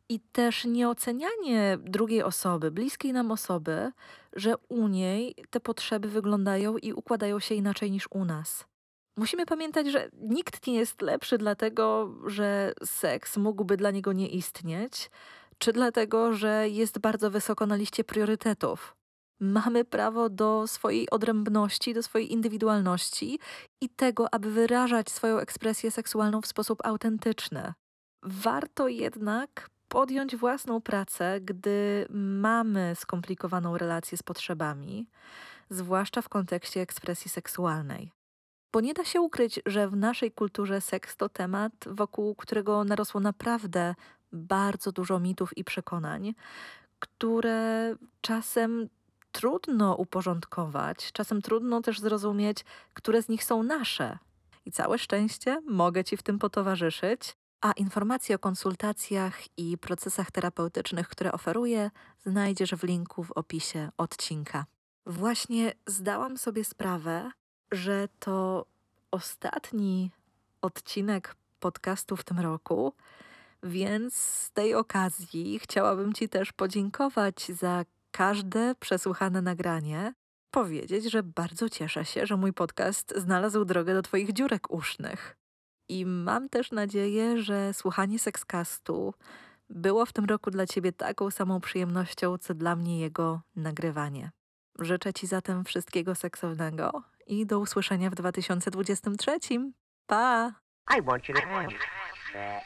i 0.10 0.20
też 0.20 0.65
nieocenianie 0.65 1.78
drugiej 1.82 2.24
osoby, 2.24 2.72
bliskiej 2.72 3.13
nam 3.13 3.32
osoby, 3.32 3.91
że 4.34 4.58
u 4.70 4.88
niej 4.88 5.36
te 5.50 5.60
potrzeby 5.60 6.10
wyglądają 6.10 6.78
i 6.78 6.94
układają 6.94 7.39
się 7.39 7.56
inaczej 7.56 7.91
niż 7.91 8.08
u 8.12 8.26
nas. 8.26 8.71
Musimy 9.17 9.45
pamiętać, 9.45 9.88
że 9.88 10.10
nikt 10.13 10.67
nie 10.67 10.74
jest 10.76 11.02
lepszy 11.02 11.38
dlatego, 11.38 12.13
że 12.26 12.74
seks 12.86 13.38
mógłby 13.38 13.78
dla 13.78 13.91
niego 13.91 14.13
nie 14.13 14.30
istnieć, 14.30 15.10
czy 15.58 15.74
dlatego, 15.74 16.34
że 16.34 16.69
jest 16.69 17.00
bardzo 17.00 17.32
wysoko 17.32 17.65
na 17.65 17.76
liście 17.76 18.04
priorytetów. 18.04 18.95
Mamy 19.39 19.86
prawo 19.86 20.30
do 20.30 20.67
swojej 20.67 21.10
odrębności, 21.10 21.93
do 21.93 22.04
swojej 22.04 22.32
indywidualności 22.34 23.39
i 23.82 23.89
tego, 23.89 24.34
aby 24.34 24.52
wyrażać 24.52 25.10
swoją 25.10 25.38
ekspresję 25.38 25.91
seksualną 25.91 26.41
w 26.41 26.47
sposób 26.47 26.86
autentyczny. 26.86 27.74
Warto 28.24 28.88
jednak 28.88 29.69
podjąć 29.88 30.36
własną 30.36 30.82
pracę, 30.82 31.41
gdy 31.41 32.08
mamy 32.10 32.93
skomplikowaną 32.95 33.78
relację 33.78 34.17
z 34.17 34.24
potrzebami, 34.24 35.08
zwłaszcza 35.69 36.21
w 36.21 36.30
kontekście 36.30 36.82
ekspresji 36.82 37.32
seksualnej. 37.32 38.12
Bo 38.74 38.82
nie 38.82 38.94
da 38.94 39.06
się 39.06 39.22
ukryć, 39.22 39.60
że 39.66 39.88
w 39.88 39.96
naszej 39.96 40.32
kulturze 40.32 40.82
seks 40.82 41.16
to 41.16 41.30
temat, 41.30 41.74
wokół 41.88 42.36
którego 42.36 42.84
narosło 42.84 43.20
naprawdę 43.20 43.96
bardzo 44.32 44.92
dużo 44.92 45.20
mitów 45.20 45.58
i 45.58 45.64
przekonań, 45.64 46.34
które 47.00 47.96
czasem 48.22 48.90
trudno 49.32 49.96
uporządkować, 49.96 51.12
czasem 51.12 51.42
trudno 51.42 51.82
też 51.82 52.00
zrozumieć, 52.00 52.66
które 52.94 53.22
z 53.22 53.30
nich 53.30 53.44
są 53.44 53.64
nasze. 53.64 54.18
I 54.66 54.72
całe 54.72 55.00
szczęście 55.00 55.62
mogę 55.68 56.04
Ci 56.04 56.18
w 56.18 56.24
tym 56.24 56.40
potowarzyszyć, 56.40 57.36
a 57.62 57.72
informacje 57.72 58.36
o 58.36 58.40
konsultacjach 58.40 59.40
i 59.58 59.78
procesach 59.78 60.32
terapeutycznych, 60.32 61.08
które 61.08 61.32
oferuję, 61.32 61.92
znajdziesz 62.26 62.76
w 62.76 62.84
linku 62.84 63.24
w 63.24 63.32
opisie 63.32 63.90
odcinka. 63.98 64.66
Właśnie 65.06 65.74
zdałam 65.88 66.38
sobie 66.38 66.64
sprawę, 66.64 67.32
że 67.72 68.08
to 68.20 68.66
ostatni 69.12 70.12
odcinek 70.62 71.36
podcastu 71.60 72.18
w 72.18 72.24
tym 72.24 72.40
roku, 72.40 72.94
więc 73.64 74.16
z 74.16 74.52
tej 74.52 74.76
okazji 74.76 75.60
chciałabym 75.60 76.14
Ci 76.14 76.30
też 76.30 76.52
podziękować 76.52 77.46
za 77.46 77.86
każde 78.12 78.76
przesłuchane 78.76 79.42
nagranie, 79.42 80.14
powiedzieć, 80.52 81.12
że 81.12 81.24
bardzo 81.24 81.70
cieszę 81.70 82.06
się, 82.06 82.26
że 82.26 82.38
mój 82.38 82.54
podcast 82.54 83.14
znalazł 83.18 83.66
drogę 83.66 83.94
do 83.94 84.02
Twoich 84.02 84.34
dziurek 84.34 84.72
usznych. 84.72 85.38
I 85.90 86.06
mam 86.06 86.50
też 86.50 86.72
nadzieję, 86.72 87.42
że 87.42 87.74
słuchanie 87.74 88.20
Sexcastu 88.20 89.14
było 89.70 90.06
w 90.06 90.14
tym 90.14 90.26
roku 90.26 90.52
dla 90.52 90.66
Ciebie 90.66 90.92
taką 90.92 91.32
samą 91.32 91.62
przyjemnością, 91.62 92.38
co 92.38 92.54
dla 92.54 92.76
mnie 92.76 93.00
jego 93.00 93.42
nagrywanie. 93.56 94.32
Życzę 94.80 95.14
Ci 95.14 95.28
zatem 95.28 95.66
wszystkiego 95.66 96.16
seksownego 96.16 97.04
i 97.32 97.46
do 97.46 97.60
usłyszenia 97.60 98.10
w 98.10 98.15
2023. 98.15 99.39
Pa! 100.08 100.54
I 100.98 101.02
want 101.02 101.30
you 101.30 101.36
to 101.36 101.41
have 101.41 101.67
that. 102.34 102.63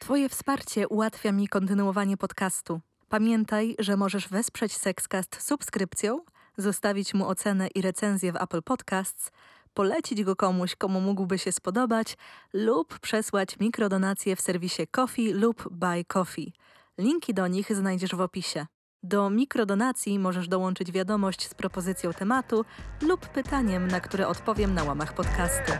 Twoje 0.00 0.28
wsparcie 0.28 0.88
ułatwia 0.88 1.32
mi 1.32 1.48
kontynuowanie 1.48 2.16
podcastu. 2.16 2.80
Pamiętaj, 3.08 3.76
że 3.78 3.96
możesz 3.96 4.28
wesprzeć 4.28 4.76
Sexcast 4.76 5.42
subskrypcją, 5.42 6.20
zostawić 6.56 7.14
mu 7.14 7.28
ocenę 7.28 7.68
i 7.74 7.82
recenzję 7.82 8.32
w 8.32 8.36
Apple 8.36 8.62
Podcasts, 8.62 9.30
polecić 9.74 10.24
go 10.24 10.36
komuś, 10.36 10.76
komu 10.76 11.00
mógłby 11.00 11.38
się 11.38 11.52
spodobać 11.52 12.16
lub 12.52 12.98
przesłać 12.98 13.58
mikrodonacje 13.58 14.36
w 14.36 14.40
serwisie 14.40 14.86
Coffee 14.86 15.32
lub 15.32 15.68
Buy 15.70 16.04
Coffee. 16.04 16.52
Linki 16.98 17.34
do 17.34 17.46
nich 17.46 17.76
znajdziesz 17.76 18.14
w 18.14 18.20
opisie. 18.20 18.66
Do 19.04 19.30
mikrodonacji 19.30 20.18
możesz 20.18 20.48
dołączyć 20.48 20.92
wiadomość 20.92 21.48
z 21.48 21.54
propozycją 21.54 22.12
tematu 22.12 22.64
lub 23.02 23.28
pytaniem, 23.28 23.88
na 23.88 24.00
które 24.00 24.28
odpowiem 24.28 24.74
na 24.74 24.84
łamach 24.84 25.14
podcastu. 25.14 25.72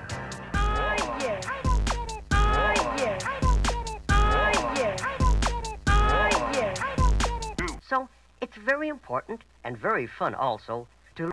So 7.89 8.09
it's 8.41 8.59
very 8.65 8.89
important 8.89 9.41
and 9.63 9.79
very 9.79 10.09
fun 10.09 10.35
also 10.35 10.87
to. 11.15 11.29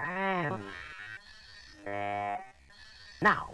Now, 3.22 3.48